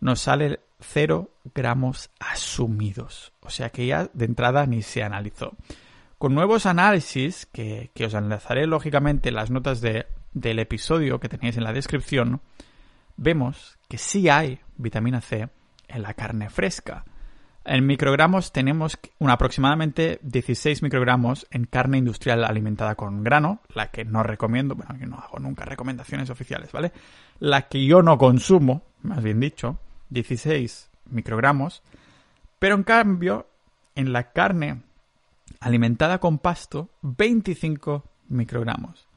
[0.00, 3.32] nos sale 0 gramos asumidos.
[3.40, 5.56] O sea que ya de entrada ni se analizó.
[6.22, 11.64] Con nuevos análisis, que, os enlazaré lógicamente en las notas del episodio que tenéis en
[11.64, 12.40] la descripción,
[13.16, 15.48] vemos que sí hay vitamina C
[15.88, 17.04] en la carne fresca.
[17.64, 24.04] En microgramos tenemos un aproximadamente 16 microgramos en carne industrial alimentada con grano, la que
[24.04, 26.92] no recomiendo, bueno, que no hago nunca recomendaciones oficiales, ¿vale?
[27.40, 29.76] La que yo no consumo, más bien dicho,
[30.10, 31.82] 16 microgramos,
[32.60, 33.48] pero en cambio,
[33.96, 34.82] en la carne
[35.62, 39.08] alimentada con pasto, 25 microgramos.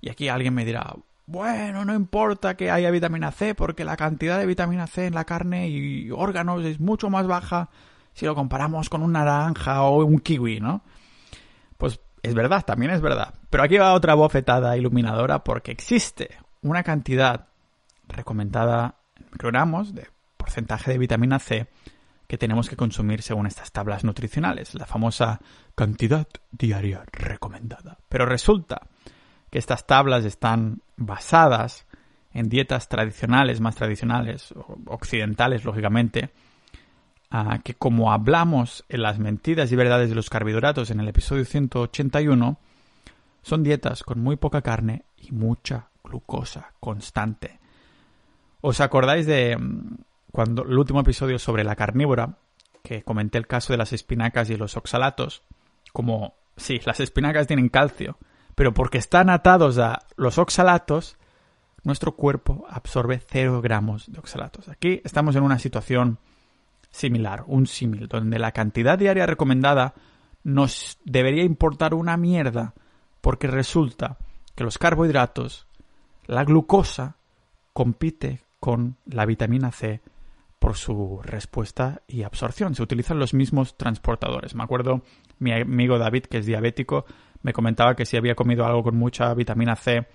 [0.00, 0.94] Y aquí alguien me dirá,
[1.26, 5.24] bueno, no importa que haya vitamina C, porque la cantidad de vitamina C en la
[5.24, 7.70] carne y órganos es mucho más baja
[8.14, 10.82] si lo comparamos con un naranja o un kiwi, ¿no?
[11.76, 13.34] Pues es verdad, también es verdad.
[13.50, 16.30] Pero aquí va otra bofetada iluminadora porque existe
[16.62, 17.48] una cantidad
[18.06, 20.06] recomendada en microgramos de
[20.36, 21.68] porcentaje de vitamina C
[22.28, 25.40] que tenemos que consumir según estas tablas nutricionales, la famosa
[25.74, 27.98] cantidad diaria recomendada.
[28.08, 28.82] Pero resulta
[29.50, 31.86] que estas tablas están basadas
[32.34, 34.54] en dietas tradicionales, más tradicionales,
[34.86, 36.30] occidentales, lógicamente,
[37.64, 42.58] que como hablamos en las mentiras y verdades de los carbohidratos en el episodio 181,
[43.40, 47.58] son dietas con muy poca carne y mucha glucosa constante.
[48.60, 49.96] ¿Os acordáis de mm,
[50.32, 52.38] cuando el último episodio sobre la carnívora,
[52.82, 55.42] que comenté el caso de las espinacas y los oxalatos?
[55.92, 58.18] Como, sí, las espinacas tienen calcio,
[58.54, 61.16] pero porque están atados a los oxalatos,
[61.84, 64.68] nuestro cuerpo absorbe 0 gramos de oxalatos.
[64.68, 66.18] Aquí estamos en una situación
[66.90, 69.94] similar, un símil, donde la cantidad diaria recomendada
[70.44, 72.74] nos debería importar una mierda,
[73.20, 74.18] porque resulta
[74.54, 75.66] que los carbohidratos,
[76.26, 77.16] la glucosa,
[77.72, 80.00] compite con la vitamina C
[80.58, 82.74] por su respuesta y absorción.
[82.74, 84.54] Se utilizan los mismos transportadores.
[84.54, 85.02] Me acuerdo
[85.38, 87.04] mi amigo David, que es diabético,
[87.42, 90.06] me comentaba que si había comido algo con mucha vitamina C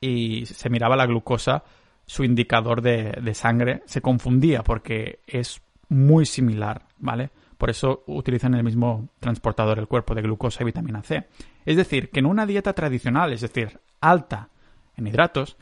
[0.00, 1.64] y se miraba la glucosa,
[2.04, 7.30] su indicador de, de sangre se confundía porque es muy similar, ¿vale?
[7.56, 11.26] Por eso utilizan el mismo transportador el cuerpo de glucosa y vitamina C.
[11.64, 14.50] Es decir, que en una dieta tradicional, es decir, alta
[14.96, 15.56] en hidratos,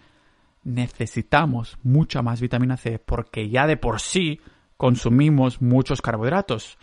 [0.64, 4.40] necesitamos mucha más vitamina C porque ya de por sí
[4.76, 6.78] consumimos muchos carbohidratos.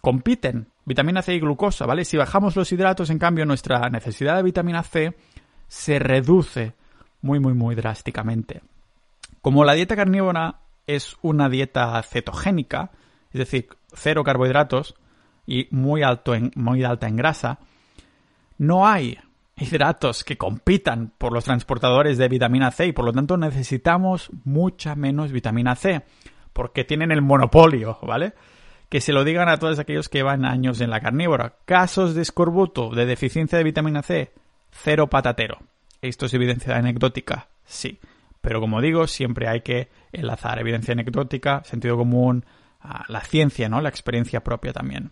[0.00, 2.04] Compiten vitamina C y glucosa, ¿vale?
[2.04, 5.16] Si bajamos los hidratos, en cambio, nuestra necesidad de vitamina C
[5.68, 6.74] se reduce
[7.20, 8.62] muy, muy, muy drásticamente.
[9.42, 12.90] Como la dieta carnívora es una dieta cetogénica,
[13.32, 14.94] es decir, cero carbohidratos
[15.46, 17.58] y muy, alto en, muy alta en grasa,
[18.58, 19.18] no hay
[19.56, 24.94] hidratos que compitan por los transportadores de vitamina C y por lo tanto necesitamos mucha
[24.94, 26.02] menos vitamina C
[26.52, 28.34] porque tienen el monopolio, ¿vale?
[28.88, 31.56] Que se lo digan a todos aquellos que van años en la carnívora.
[31.64, 34.32] Casos de escorbuto, de deficiencia de vitamina C,
[34.70, 35.58] cero patatero.
[36.02, 37.48] ¿Esto es evidencia anecdótica?
[37.64, 37.98] Sí.
[38.40, 42.44] Pero como digo, siempre hay que enlazar evidencia anecdótica, sentido común,
[43.08, 43.80] la ciencia, ¿no?
[43.80, 45.10] La experiencia propia también.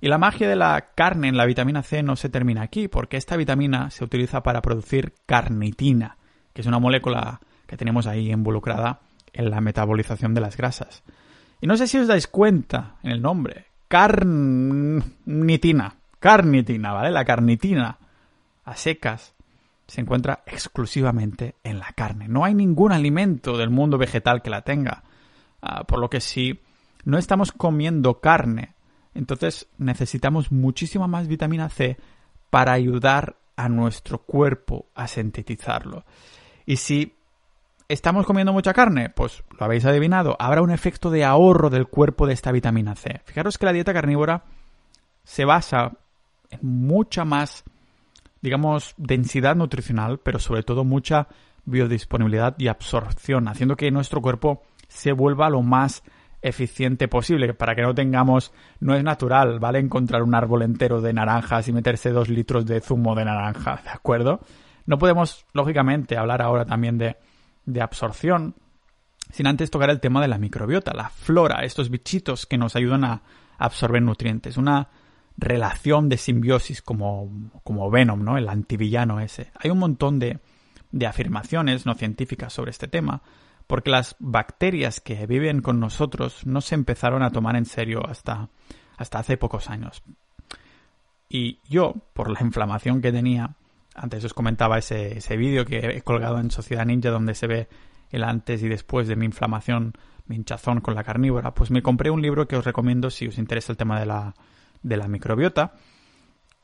[0.00, 3.16] Y la magia de la carne en la vitamina C no se termina aquí, porque
[3.16, 6.16] esta vitamina se utiliza para producir carnitina,
[6.52, 9.00] que es una molécula que tenemos ahí involucrada
[9.32, 11.02] en la metabolización de las grasas.
[11.60, 17.10] Y no sé si os dais cuenta en el nombre, carnitina, carnitina, ¿vale?
[17.10, 17.98] La carnitina
[18.64, 19.34] a secas
[19.88, 22.28] se encuentra exclusivamente en la carne.
[22.28, 25.02] No hay ningún alimento del mundo vegetal que la tenga.
[25.60, 26.60] Ah, por lo que si
[27.04, 28.74] no estamos comiendo carne,
[29.14, 31.96] entonces necesitamos muchísima más vitamina C
[32.50, 36.04] para ayudar a nuestro cuerpo a sintetizarlo.
[36.64, 37.14] Y si
[37.88, 42.26] estamos comiendo mucha carne, pues lo habéis adivinado, habrá un efecto de ahorro del cuerpo
[42.26, 43.20] de esta vitamina C.
[43.24, 44.44] Fijaros que la dieta carnívora
[45.24, 45.92] se basa
[46.50, 47.64] en mucha más
[48.40, 51.28] digamos, densidad nutricional, pero sobre todo mucha
[51.64, 56.02] biodisponibilidad y absorción, haciendo que nuestro cuerpo se vuelva lo más
[56.42, 59.78] eficiente posible, para que no tengamos, no es natural, ¿vale?
[59.78, 63.90] Encontrar un árbol entero de naranjas y meterse dos litros de zumo de naranja, ¿de
[63.90, 64.40] acuerdo?
[64.86, 67.16] No podemos, lógicamente, hablar ahora también de,
[67.66, 68.54] de absorción,
[69.30, 73.04] sin antes tocar el tema de la microbiota, la flora, estos bichitos que nos ayudan
[73.04, 73.22] a
[73.58, 74.56] absorber nutrientes.
[74.56, 74.88] Una
[75.36, 77.30] relación de simbiosis como,
[77.64, 78.38] como Venom, ¿no?
[78.38, 79.52] El antivillano ese.
[79.60, 80.40] Hay un montón de,
[80.90, 83.22] de afirmaciones no científicas sobre este tema,
[83.68, 88.48] porque las bacterias que viven con nosotros no se empezaron a tomar en serio hasta,
[88.96, 90.02] hasta hace pocos años.
[91.28, 93.54] Y yo, por la inflamación que tenía,
[93.94, 97.68] antes os comentaba ese, ese vídeo que he colgado en Sociedad Ninja donde se ve
[98.10, 99.92] el antes y después de mi inflamación
[100.26, 103.38] mi hinchazón con la carnívora, pues me compré un libro que os recomiendo si os
[103.38, 104.34] interesa el tema de la,
[104.82, 105.74] de la microbiota,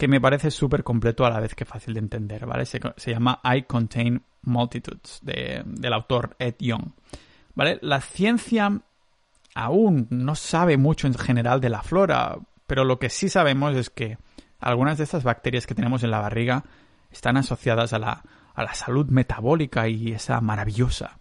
[0.04, 2.66] que me parece súper completo a la vez que fácil de entender, ¿vale?
[2.66, 6.90] Se, llama I Contain Multitudes, del autor Ed Young,
[7.54, 7.78] ¿vale?
[7.80, 8.82] La ciencia
[9.54, 12.36] aún no sabe mucho en general de la flora,
[12.66, 14.18] pero lo que sí sabemos es que
[14.60, 16.64] algunas de estas bacterias que tenemos en la barriga
[17.10, 18.22] están asociadas a la,
[18.54, 21.16] a la salud metabólica y esa maravillosa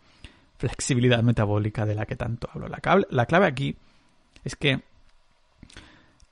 [0.58, 2.68] flexibilidad metabólica de la que tanto hablo.
[2.68, 3.78] La, la clave aquí
[4.44, 4.82] es que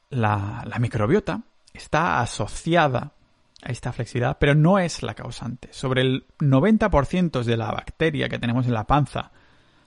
[0.10, 3.14] la, la microbiota está asociada
[3.62, 5.70] a esta flexibilidad, pero no es la causante.
[5.72, 9.32] Sobre el 90% de la bacteria que tenemos en la panza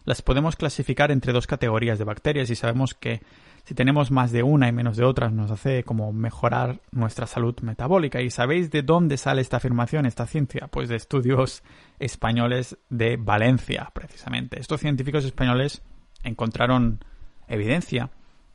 [0.04, 3.22] las podemos clasificar entre dos categorías de bacterias y sabemos que
[3.64, 7.58] si tenemos más de una y menos de otras nos hace como mejorar nuestra salud
[7.62, 8.20] metabólica.
[8.20, 10.68] ¿Y sabéis de dónde sale esta afirmación, esta ciencia?
[10.68, 11.62] Pues de estudios
[11.98, 14.60] españoles de Valencia, precisamente.
[14.60, 15.82] Estos científicos españoles
[16.22, 17.02] encontraron
[17.48, 18.10] evidencia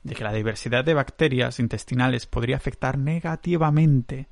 [0.09, 4.27] de que la diversidad de bacterias intestinales podría afectar negativamente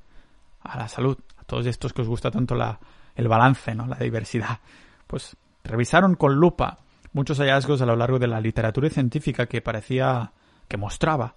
[0.60, 1.16] a la salud.
[1.38, 2.80] A todos estos que os gusta tanto la,
[3.14, 3.86] el balance, ¿no?
[3.86, 4.58] La diversidad.
[5.06, 6.78] Pues revisaron con lupa
[7.12, 10.32] muchos hallazgos a lo largo de la literatura científica que parecía
[10.66, 11.36] que mostraba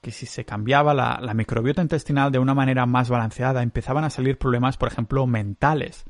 [0.00, 4.38] que si se cambiaba la, microbiota intestinal de una manera más balanceada empezaban a salir
[4.38, 6.04] problemas, por ejemplo, mentales.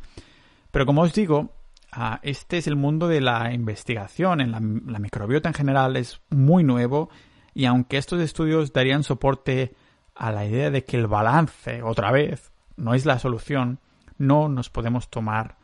[0.71, 1.57] Pero como os digo,
[1.91, 4.41] ah, este es el mundo de la investigación.
[4.41, 4.61] En la,
[5.01, 7.11] microbiota en general es muy nuevo
[7.55, 9.75] y aunque estos estudios darían soporte
[10.15, 13.79] a la idea de que el balance, otra vez, no es la solución,
[14.19, 15.57] no nos podemos tomar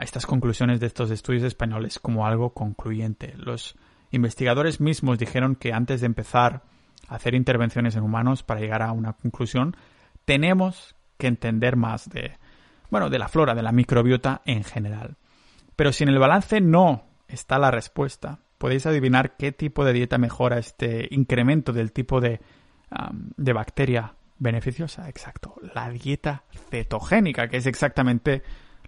[0.00, 3.34] estas conclusiones de estos estudios españoles como algo concluyente.
[3.36, 3.76] Los
[4.10, 6.62] investigadores mismos dijeron que antes de empezar
[7.08, 9.76] a hacer intervenciones en humanos para llegar a una conclusión,
[10.24, 12.36] tenemos que entender más de,
[12.90, 15.16] bueno, de la flora, de la microbiota en general.
[15.76, 20.18] Pero si en el balance no está la respuesta, podéis adivinar qué tipo de dieta
[20.18, 22.40] mejora este incremento del tipo de,
[23.36, 25.08] de bacteria beneficiosa.
[25.08, 28.42] Exacto, la dieta cetogénica, que es exactamente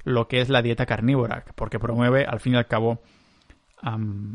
[0.04, 3.00] lo que es la dieta carnívora, porque promueve al fin y al cabo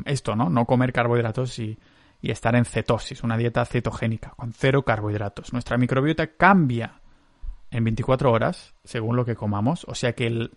[0.06, 0.50] esto, ¿no?
[0.50, 1.78] No comer carbohidratos y,
[2.20, 5.52] y, estar en cetosis, una dieta cetogénica, con cero carbohidratos.
[5.52, 7.00] Nuestra microbiota cambia
[7.70, 10.50] en 24 horas, según lo que comamos, o sea que el,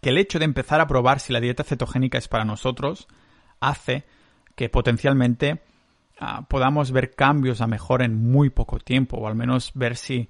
[0.00, 3.08] que el hecho de empezar a probar si la dieta cetogénica es para nosotros
[3.68, 4.04] hace
[4.54, 5.60] que potencialmente
[6.18, 10.28] ah, podamos ver cambios a mejor en muy poco tiempo, o al menos ver si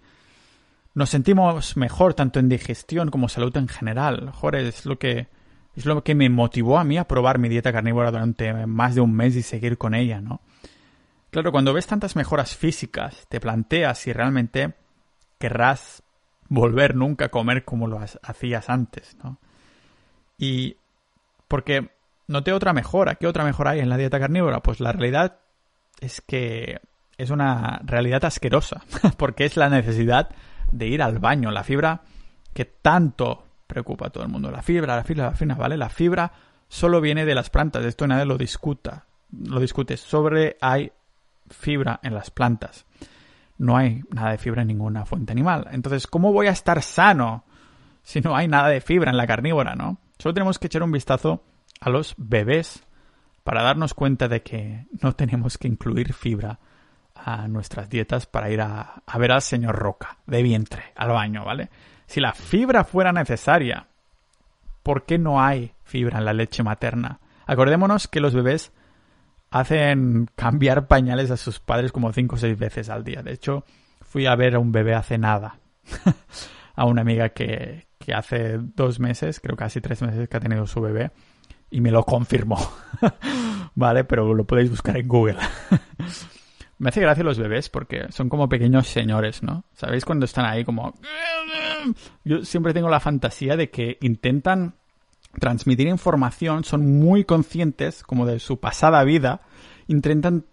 [0.94, 4.30] nos sentimos mejor tanto en digestión como salud en general.
[4.32, 5.28] Joder, es lo que
[5.76, 9.00] es lo que me motivó a mí a probar mi dieta carnívora durante más de
[9.00, 10.40] un mes y seguir con ella, ¿no?
[11.30, 14.74] Claro, cuando ves tantas mejoras físicas, te planteas si realmente
[15.38, 16.04] querrás
[16.48, 19.40] volver nunca a comer como lo hacías antes, ¿no?
[20.38, 20.76] Y
[21.48, 21.90] porque
[22.26, 23.16] noté otra mejora.
[23.16, 24.60] ¿Qué otra mejora hay en la dieta carnívora?
[24.60, 25.38] Pues la realidad
[26.00, 26.80] es que
[27.16, 28.82] es una realidad asquerosa,
[29.16, 30.30] porque es la necesidad
[30.72, 31.50] de ir al baño.
[31.50, 32.02] La fibra
[32.52, 34.50] que tanto preocupa a todo el mundo.
[34.50, 35.76] La fibra, la fibra, la fibra, ¿vale?
[35.76, 36.32] La fibra
[36.68, 37.84] solo viene de las plantas.
[37.84, 39.06] Esto nadie lo discuta.
[39.30, 39.96] Lo discute.
[39.96, 40.92] Sobre hay
[41.48, 42.86] fibra en las plantas.
[43.58, 45.68] No hay nada de fibra en ninguna fuente animal.
[45.70, 47.44] Entonces, ¿cómo voy a estar sano
[48.02, 49.98] si no hay nada de fibra en la carnívora, no?
[50.18, 51.42] Solo tenemos que echar un vistazo
[51.80, 52.84] a los bebés
[53.42, 56.58] para darnos cuenta de que no tenemos que incluir fibra
[57.14, 61.70] a nuestras dietas para ir a, ver al señor Roca de vientre al baño, ¿vale?
[62.06, 63.86] Si la fibra fuera necesaria,
[64.82, 67.20] ¿por qué no hay fibra en la leche materna?
[67.46, 68.72] Acordémonos que los bebés
[69.50, 73.22] hacen cambiar pañales a sus padres como cinco o seis veces al día.
[73.22, 73.64] De hecho,
[74.02, 75.58] fui a ver a un bebé hace nada.
[76.76, 80.66] a una amiga que, que hace dos meses, creo casi tres meses que ha tenido
[80.66, 81.12] su bebé,
[81.74, 82.56] y me lo confirmó.
[83.74, 85.36] vale, pero lo podéis buscar en Google.
[86.78, 89.64] Me hace gracia los bebés porque son como pequeños señores, ¿no?
[89.74, 90.94] ¿Sabéis cuando están ahí como...
[92.22, 94.74] Yo siempre tengo la fantasía de que intentan
[95.40, 99.40] transmitir información, son muy conscientes como de su pasada vida,
[99.88, 100.44] intentan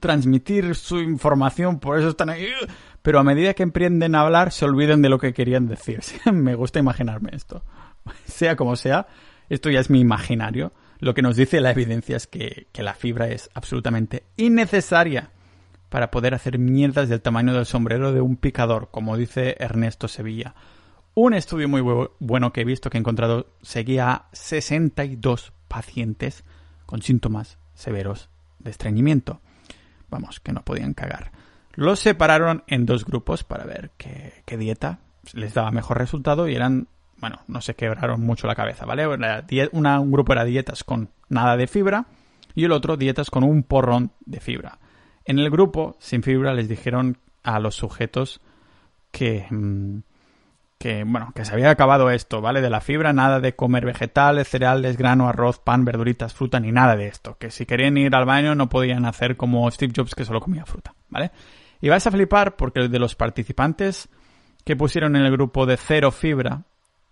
[0.00, 2.48] transmitir su información, por eso están ahí,
[3.02, 6.00] pero a medida que emprenden a hablar se olvidan de lo que querían decir.
[6.32, 7.62] Me gusta imaginarme esto.
[8.24, 9.06] Sea como sea,
[9.50, 10.72] esto ya es mi imaginario.
[10.98, 15.30] Lo que nos dice la evidencia es que, que la fibra es absolutamente innecesaria
[15.90, 20.54] para poder hacer mierdas del tamaño del sombrero de un picador, como dice Ernesto Sevilla.
[21.14, 21.82] Un estudio muy
[22.20, 26.44] bueno que he visto que he encontrado seguía a 62 pacientes
[26.86, 28.30] con síntomas severos
[28.60, 29.40] de estreñimiento.
[30.08, 31.32] Vamos, que no podían cagar.
[31.74, 35.00] Los separaron en dos grupos para ver qué, dieta
[35.32, 36.88] les daba mejor resultado y eran,
[37.20, 39.06] bueno, no se quebraron mucho la cabeza, ¿vale?
[39.06, 42.06] un grupo era dietas con nada de fibra
[42.54, 44.78] y el otro dietas con un porrón de fibra.
[45.24, 48.40] En el grupo sin fibra les dijeron a los sujetos
[49.10, 49.98] que, mm,
[50.78, 52.62] que, bueno, que se había acabado esto, ¿vale?
[52.62, 56.96] De la fibra, nada de comer vegetales, cereales, grano, arroz, pan, verduritas, fruta, ni nada
[56.96, 57.36] de esto.
[57.38, 60.64] Que si querían ir al baño no podían hacer como Steve Jobs que solo comía
[60.64, 61.32] fruta, ¿vale?
[61.82, 64.08] Y vas a flipar porque de los participantes
[64.64, 66.62] que pusieron en el grupo de cero fibra,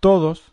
[0.00, 0.52] todos,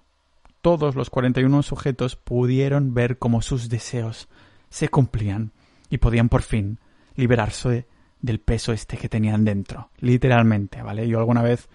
[0.62, 4.28] todos los 41 sujetos pudieron ver cómo sus deseos
[4.70, 5.52] se cumplían
[5.90, 6.80] y podían por fin
[7.16, 7.88] liberarse
[8.22, 11.08] del peso este que tenían dentro, literalmente, ¿vale?
[11.08, 11.70] Yo alguna vez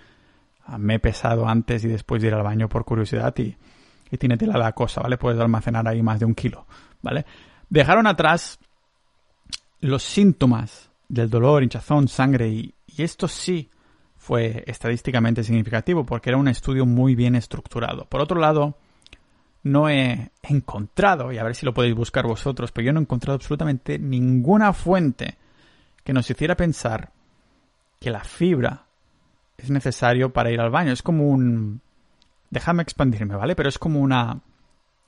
[0.64, 3.56] ah, me he pesado antes y después de ir al baño por curiosidad y,
[4.10, 5.16] y tiene tela la cosa, ¿vale?
[5.16, 6.66] Puedes almacenar ahí más de un kilo,
[7.02, 7.24] ¿vale?
[7.68, 8.58] Dejaron atrás
[9.80, 13.70] los síntomas del dolor, hinchazón, sangre y, y esto sí
[14.20, 18.04] fue estadísticamente significativo porque era un estudio muy bien estructurado.
[18.04, 18.76] Por otro lado,
[19.62, 23.02] no he encontrado, y a ver si lo podéis buscar vosotros, pero yo no he
[23.02, 25.38] encontrado absolutamente ninguna fuente
[26.04, 27.12] que nos hiciera pensar
[27.98, 28.84] que la fibra
[29.56, 30.92] es necesario para ir al baño.
[30.92, 31.80] Es como un...
[32.50, 33.56] Déjame expandirme, ¿vale?
[33.56, 34.40] Pero es como una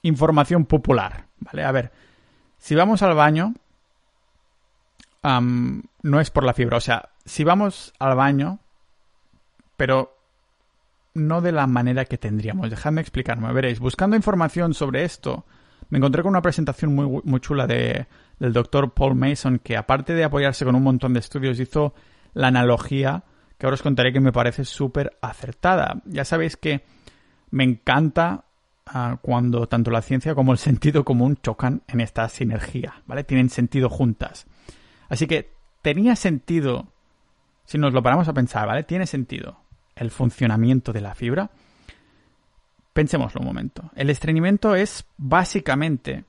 [0.01, 1.65] información popular, ¿vale?
[1.65, 1.93] A ver,
[2.57, 3.55] si vamos al baño,
[5.23, 6.79] no es por la fibra.
[6.79, 8.59] O sea, si vamos al baño,
[9.77, 10.17] pero
[11.15, 12.71] no de la manera que tendríamos.
[12.71, 13.53] Dejadme explicarme.
[13.53, 15.45] Veréis, buscando información sobre esto,
[15.91, 18.07] me encontré con una presentación muy, muy chula de,
[18.39, 21.95] del doctor Paul Mason, que aparte de apoyarse con un montón de estudios, hizo
[22.35, 23.25] la analogía
[23.59, 26.03] que ahora os contaré que me parece súper acertada.
[26.07, 26.85] Ya sabéis que
[27.51, 28.47] me encanta
[28.87, 33.23] ah, cuando tanto la ciencia como el sentido común chocan en esta sinergia, ¿vale?
[33.23, 34.47] Tienen sentido juntas.
[35.09, 35.53] Así que
[35.83, 36.89] tenía sentido,
[37.65, 38.83] si nos lo paramos a pensar, ¿vale?
[38.83, 39.62] Tiene sentido
[40.03, 41.51] el funcionamiento de la fibra.
[42.93, 43.91] Pensémoslo un momento.
[43.95, 46.25] El estreñimiento es básicamente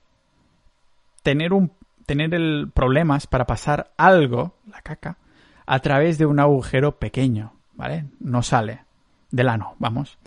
[1.22, 1.72] tener un
[2.06, 5.18] tener el problemas para pasar algo, la caca,
[5.66, 8.06] a través de un agujero pequeño, ¿vale?
[8.20, 8.84] No sale
[9.30, 10.18] del ano, vamos.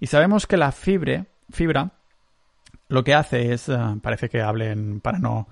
[0.00, 1.92] Y sabemos que la fibre, fibra
[2.88, 5.48] lo que hace es, eh, parece que hablen para no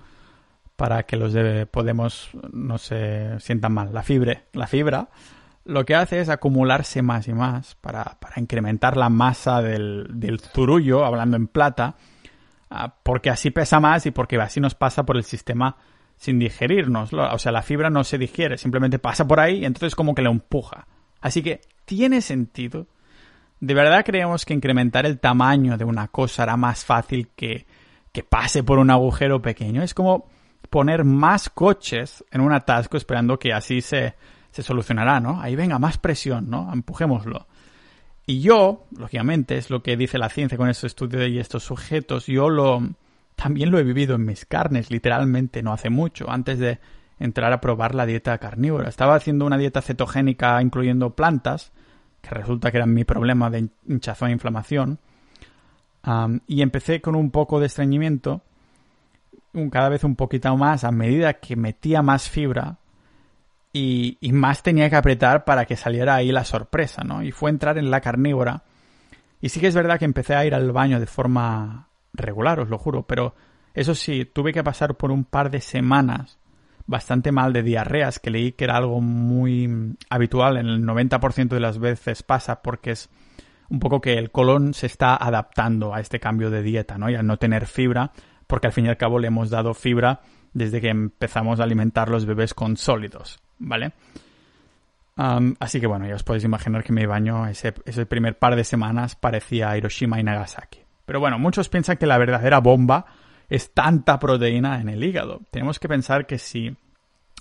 [0.75, 3.93] para que los de Podemos no se sientan mal.
[3.93, 5.07] La fibra, la fibra
[5.65, 10.39] lo que hace es acumularse más y más para, para incrementar la masa del, del,
[10.39, 11.95] zurullo, hablando en plata,
[12.69, 15.75] ah, porque así pesa más y porque así nos pasa por el sistema
[16.17, 17.11] sin digerirnos.
[17.13, 20.21] O sea, la fibra no se digiere, simplemente pasa por ahí y entonces como que
[20.21, 20.87] le empuja.
[21.19, 22.87] Así que tiene sentido.
[23.59, 27.65] ¿De verdad creemos que incrementar el tamaño de una cosa hará más fácil que,
[28.11, 29.81] que pase por un agujero pequeño?
[29.81, 30.29] Es como
[30.69, 34.13] poner más coches en un atasco esperando que así se,
[34.55, 35.41] se solucionará, ¿no?
[35.41, 36.71] Ahí venga, más presión, ¿no?
[36.71, 37.45] Empujémoslo.
[38.25, 42.27] Y yo, lógicamente, es lo que dice la ciencia con este estudio y estos sujetos,
[42.27, 42.81] yo lo
[43.35, 46.79] también lo he vivido en mis carnes, literalmente, no hace mucho, antes de
[47.19, 48.87] entrar a probar la dieta carnívora.
[48.87, 51.73] Estaba haciendo una dieta cetogénica incluyendo plantas,
[52.21, 54.99] que resulta que era mi problema de hinchazón e inflamación,
[56.47, 58.41] y empecé con un poco de estreñimiento,
[59.69, 62.77] cada vez un poquito más, a medida que metía más fibra,
[63.77, 67.21] y, más tenía que apretar para que saliera ahí la sorpresa, ¿no?
[67.21, 68.63] Y fue entrar en la carnívora.
[69.41, 72.69] Y sí que es verdad que empecé a ir al baño de forma regular, os
[72.69, 73.35] lo juro, pero
[73.73, 76.39] eso sí, tuve que pasar por un par de semanas
[76.87, 81.59] bastante mal de diarreas, que leí que era algo muy habitual, en el 90% de
[81.59, 83.09] las veces pasa porque es
[83.69, 87.09] un poco que el colon se está adaptando a este cambio de dieta, ¿no?
[87.09, 88.13] Y al no tener fibra,
[88.47, 90.21] porque al fin y al cabo le hemos dado fibra
[90.53, 93.41] desde que empezamos a alimentar los bebés con sólidos.
[93.59, 93.93] ¿Vale?
[95.59, 98.65] así que bueno, ya os podéis imaginar que mi baño ese, ese primer par de
[98.65, 100.79] semanas parecía Hiroshima y Nagasaki.
[101.05, 103.05] Pero bueno, muchos piensan que la verdadera bomba
[103.49, 105.41] es tanta proteína en el hígado.
[105.51, 106.75] Tenemos que pensar que si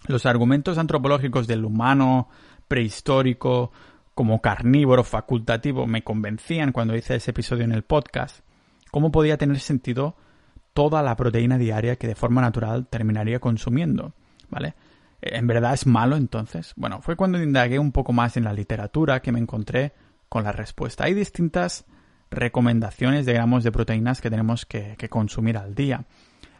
[0.07, 2.29] los argumentos antropológicos del humano
[2.69, 3.73] prehistórico
[4.15, 8.41] como carnívoro facultativo me convencían cuando hice ese episodio en el podcast,
[8.91, 10.15] ¿cómo podía tener sentido
[10.73, 14.13] toda la proteína diaria que de forma natural terminaría consumiendo?
[14.51, 14.75] ¿Vale?
[15.27, 16.75] ¿En verdad es malo entonces?
[16.77, 19.95] Bueno, fue cuando indagué un poco más en la literatura que me encontré
[20.29, 21.05] con la respuesta.
[21.05, 21.87] Hay distintas
[22.31, 26.05] recomendaciones de gramos de proteínas que tenemos que, consumir al día,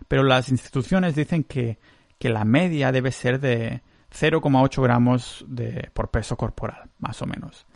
[0.09, 1.79] pero las instituciones dicen que,
[2.21, 5.45] la media debe ser de 0,8 gramos
[5.93, 7.67] por peso corporal, más o menos.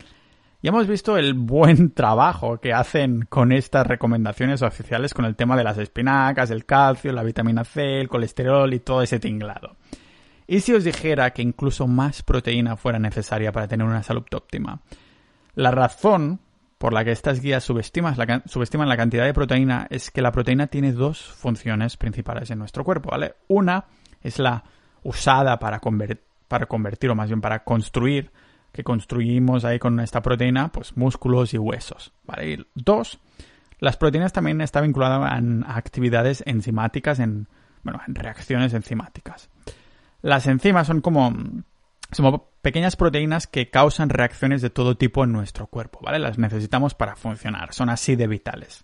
[0.59, 5.55] Y hemos visto el buen trabajo que hacen con estas recomendaciones oficiales con el tema
[5.55, 9.75] de las espinacas, el calcio, la vitamina C, el colesterol y todo ese tinglado.
[10.51, 14.81] ¿Y si os dijera que incluso más proteína fuera necesaria para tener una salud óptima?
[15.53, 16.39] La razón
[16.79, 20.31] por la que estas guías subestiman la, subestiman la cantidad de proteína es que la
[20.31, 23.35] proteína tiene dos funciones principales en nuestro cuerpo, ¿vale?
[23.47, 23.85] Una
[24.23, 24.63] es la
[25.03, 25.79] usada para,
[26.47, 28.31] para convertir, o más bien para construir,
[28.71, 32.53] que construimos ahí con esta proteína, pues músculos y huesos, ¿vale?
[32.53, 33.19] Y dos,
[33.77, 37.47] las proteínas también están vinculadas a actividades enzimáticas, en,
[37.83, 39.47] bueno, en reacciones enzimáticas.
[40.21, 41.63] Las enzimas son como
[42.61, 46.19] pequeñas proteínas que causan reacciones de todo tipo en nuestro cuerpo, ¿vale?
[46.19, 48.83] Las necesitamos para funcionar, son así de vitales.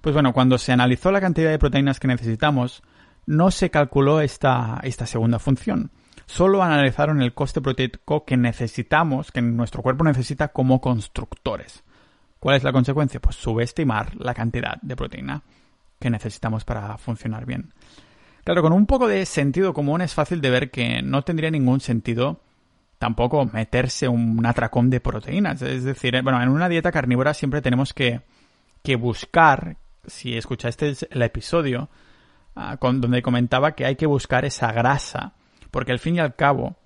[0.00, 2.82] Pues bueno, cuando se analizó la cantidad de proteínas que necesitamos,
[3.26, 5.90] no se calculó esta, esta segunda función.
[6.26, 11.84] Solo analizaron el coste proteico que necesitamos, que nuestro cuerpo necesita como constructores.
[12.40, 13.20] ¿Cuál es la consecuencia?
[13.20, 15.42] Pues subestimar la cantidad de proteína
[15.98, 17.72] que necesitamos para funcionar bien.
[18.46, 21.80] Claro, con un poco de sentido común es fácil de ver que no tendría ningún
[21.80, 22.42] sentido
[22.96, 25.60] tampoco meterse un atracón de proteínas.
[25.62, 28.20] Es decir, bueno, en una dieta carnívora siempre tenemos que,
[28.84, 31.90] que buscar, si escuchaste el episodio,
[32.54, 35.32] ah, con, donde comentaba que hay que buscar esa grasa,
[35.72, 36.76] porque al fin y al cabo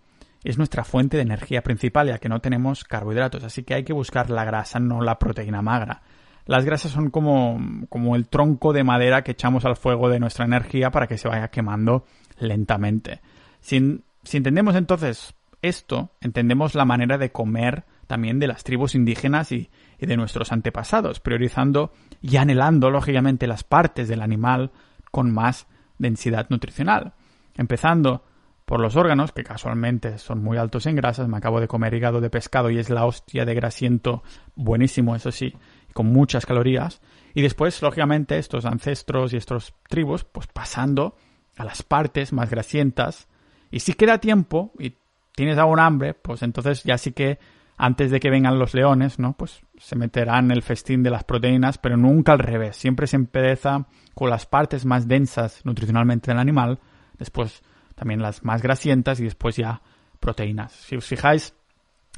[0.43, 3.93] es nuestra fuente de energía principal, ya que no tenemos carbohidratos, así que hay que
[3.93, 6.01] buscar la grasa, no la proteína magra.
[6.47, 10.45] Las grasas son como, como el tronco de madera que echamos al fuego de nuestra
[10.45, 12.05] energía para que se vaya quemando
[12.39, 13.21] lentamente.
[13.61, 19.53] Si, si entendemos entonces esto entendemos la manera de comer también de las tribus indígenas
[19.53, 24.73] y, de nuestros antepasados, priorizando y anhelando, lógicamente, las partes del animal
[25.13, 25.69] con más
[25.99, 27.13] densidad nutricional.
[27.55, 28.25] Empezando
[28.65, 32.21] por los órganos, que casualmente son muy altos en grasas, me acabo de comer hígado
[32.21, 34.23] de pescado y es la hostia de grasiento
[34.57, 35.55] buenísimo, eso sí,
[35.93, 37.01] con muchas calorías.
[37.35, 41.17] Y después, lógicamente, estos ancestros y estos tribus, pues pasando
[41.57, 43.29] a las partes más grasientas.
[43.71, 44.97] Y si queda tiempo, y
[45.35, 47.39] tienes algún hambre, pues entonces ya sí que
[47.77, 49.33] antes de que vengan los leones, ¿no?
[49.33, 52.77] Pues se meterán el festín de las proteínas, pero nunca al revés.
[52.77, 56.79] Siempre se empieza con las partes más densas nutricionalmente del animal,
[57.19, 57.63] después
[57.95, 59.81] también las más grasientas y después ya
[60.21, 60.73] proteínas.
[60.73, 61.55] Si os fijáis,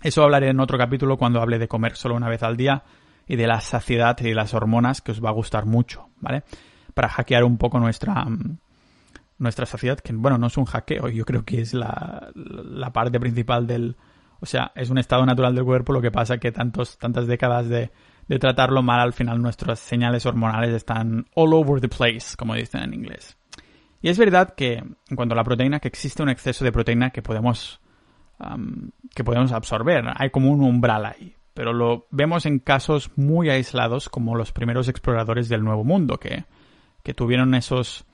[0.02, 2.82] eso hablaré en otro capítulo cuando hable de comer solo una vez al día
[3.26, 6.44] y de la saciedad y de las hormonas que os va a gustar mucho, ¿vale?
[6.94, 8.26] Para hackear un poco nuestra,
[9.38, 13.18] nuestra sociedad, que bueno, no es un hackeo, yo creo que es la, la parte
[13.20, 13.96] principal del...
[14.40, 17.68] O sea, es un estado natural del cuerpo, lo que pasa que tantos, tantas décadas
[17.68, 17.92] de,
[18.26, 22.82] de tratarlo mal, al final nuestras señales hormonales están all over the place, como dicen
[22.82, 23.36] en inglés.
[24.00, 27.10] Y es verdad que, en cuanto a la proteína, que existe un exceso de proteína
[27.10, 27.80] que podemos,
[29.14, 30.04] que podemos absorber.
[30.16, 31.36] Hay como un umbral ahí.
[31.55, 36.44] Pero lo vemos en casos muy aislados, como los primeros exploradores del Nuevo Mundo, que,
[37.03, 38.07] que tuvieron esos,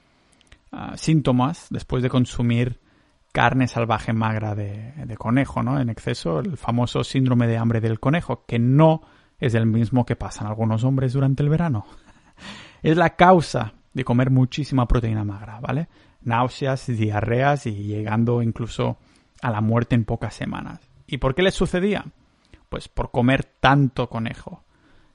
[0.70, 2.78] Ah, síntomas después de consumir
[3.32, 5.80] carne salvaje magra de, conejo, ¿no?
[5.80, 9.03] En exceso, el famoso síndrome de hambre del conejo, que no
[9.39, 11.86] es el mismo que pasan algunos hombres durante el verano.
[12.82, 15.89] es la causa de comer muchísima proteína magra, ¿vale?
[16.20, 18.99] Náuseas, diarreas y llegando incluso
[19.41, 20.80] a la muerte en pocas semanas.
[21.07, 22.05] ¿Y por qué les sucedía?
[22.69, 24.64] Pues por comer tanto conejo.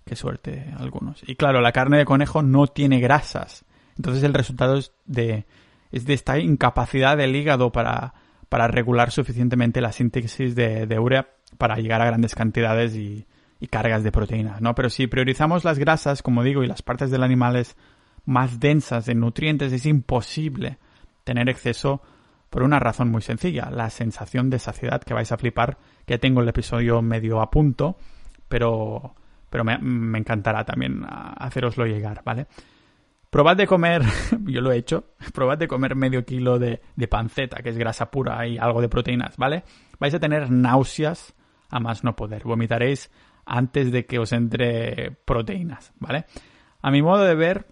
[0.05, 1.23] Qué suerte algunos.
[1.27, 3.65] Y claro, la carne de conejo no tiene grasas.
[3.95, 5.45] Entonces el resultado es de,
[5.91, 8.13] es de esta incapacidad del hígado para,
[8.49, 13.27] para regular suficientemente la síntesis de, de, urea para llegar a grandes cantidades y,
[13.59, 14.75] y, cargas de proteínas, ¿no?
[14.75, 17.65] Pero si priorizamos las grasas, como digo, y las partes del animal
[18.25, 20.79] más densas en nutrientes, es imposible
[21.23, 22.01] tener exceso
[22.49, 26.41] por una razón muy sencilla, la sensación de saciedad que vais a flipar, que tengo
[26.41, 27.97] el episodio medio a punto,
[28.47, 29.15] pero,
[29.49, 32.47] pero me, encantará también haceroslo llegar, ¿vale?
[33.29, 34.03] Probad de comer,
[34.45, 38.45] yo lo he hecho, probad de comer medio kilo de, panceta, que es grasa pura
[38.45, 39.63] y algo de proteínas, ¿vale?
[39.99, 41.33] Vais a tener náuseas
[41.69, 42.43] a más no poder.
[42.43, 43.09] Vomitaréis
[43.45, 46.25] antes de que os entre proteínas, ¿vale?
[46.81, 47.65] A mi modo de ver,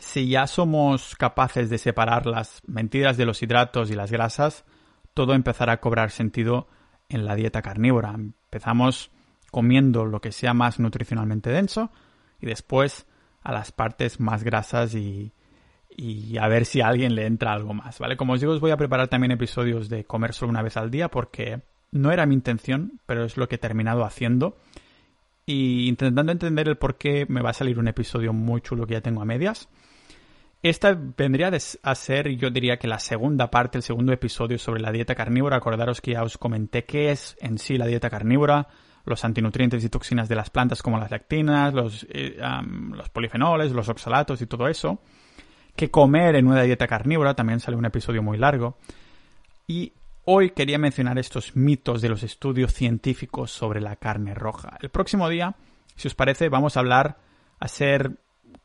[0.00, 4.64] si ya somos capaces de separar las mentiras de los hidratos y las grasas,
[5.14, 6.66] todo empezará a cobrar sentido
[7.12, 8.14] en la dieta carnívora.
[8.14, 9.10] Empezamos
[9.50, 11.90] comiendo lo que sea más nutricionalmente denso
[12.40, 13.06] y después
[13.42, 15.32] a las partes más grasas y,
[15.96, 18.16] y a ver si a alguien le entra algo más, ¿vale?
[18.16, 20.90] Como os digo, os voy a preparar también episodios de comer solo una vez al
[20.90, 24.56] día porque no era mi intención, pero es lo que he terminado haciendo.
[25.44, 28.94] Y intentando entender el por qué me va a salir un episodio muy chulo que
[28.94, 29.68] ya tengo a medias.
[30.62, 31.50] Esta vendría
[31.82, 35.56] a ser, yo diría que la segunda parte, el segundo episodio sobre la dieta carnívora.
[35.56, 38.68] Acordaros que ya os comenté qué es en sí la dieta carnívora,
[39.04, 42.38] los antinutrientes y toxinas de las plantas como las lectinas, los, eh,
[42.92, 45.00] los polifenoles, los oxalatos y todo eso.
[45.74, 48.78] Que comer en una dieta carnívora, también sale un episodio muy largo.
[49.66, 49.92] Y
[50.26, 54.78] hoy quería mencionar estos mitos de los estudios científicos sobre la carne roja.
[54.80, 55.56] El próximo día
[55.96, 57.18] Si os parece, vamos a hablar,
[57.58, 58.12] a ser,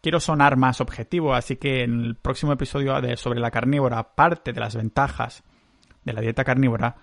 [0.02, 4.60] quiero sonar más objetivo, así que en el próximo episodio sobre la carnívora, aparte de
[4.60, 5.44] las ventajas
[6.04, 6.96] de la dieta carnívora,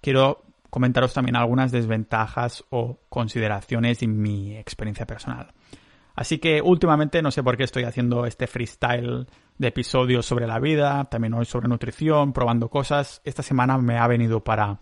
[0.00, 5.52] quiero comentaros también algunas desventajas o consideraciones y mi experiencia personal.
[6.16, 9.26] Así que últimamente no sé por qué estoy haciendo este freestyle
[9.58, 13.20] de episodios sobre la vida, también hoy sobre nutrición, probando cosas.
[13.24, 14.78] Esta semana me ha venido para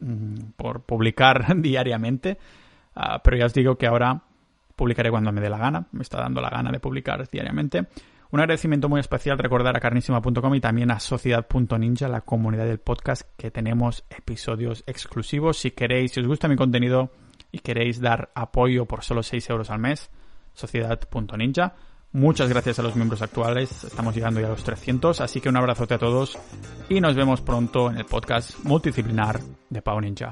[0.00, 2.38] mm, por publicar diariamente,
[2.94, 4.22] ah, pero ya os digo que ahora
[4.76, 7.86] publicaré cuando me dé la gana, me está dando la gana de publicar diariamente.
[8.30, 13.22] Un agradecimiento muy especial recordar a carnísima.com y también a sociedad.ninja, la comunidad del podcast
[13.36, 15.58] que tenemos episodios exclusivos.
[15.58, 17.12] Si queréis, si os gusta mi contenido
[17.52, 20.10] y queréis dar apoyo por solo 6 euros al mes,
[20.54, 21.74] sociedad.ninja.
[22.12, 25.56] Muchas gracias a los miembros actuales, estamos llegando ya a los 300, así que un
[25.56, 26.38] abrazote a todos
[26.88, 30.30] y nos vemos pronto en el podcast multidisciplinar de Pau Ninja.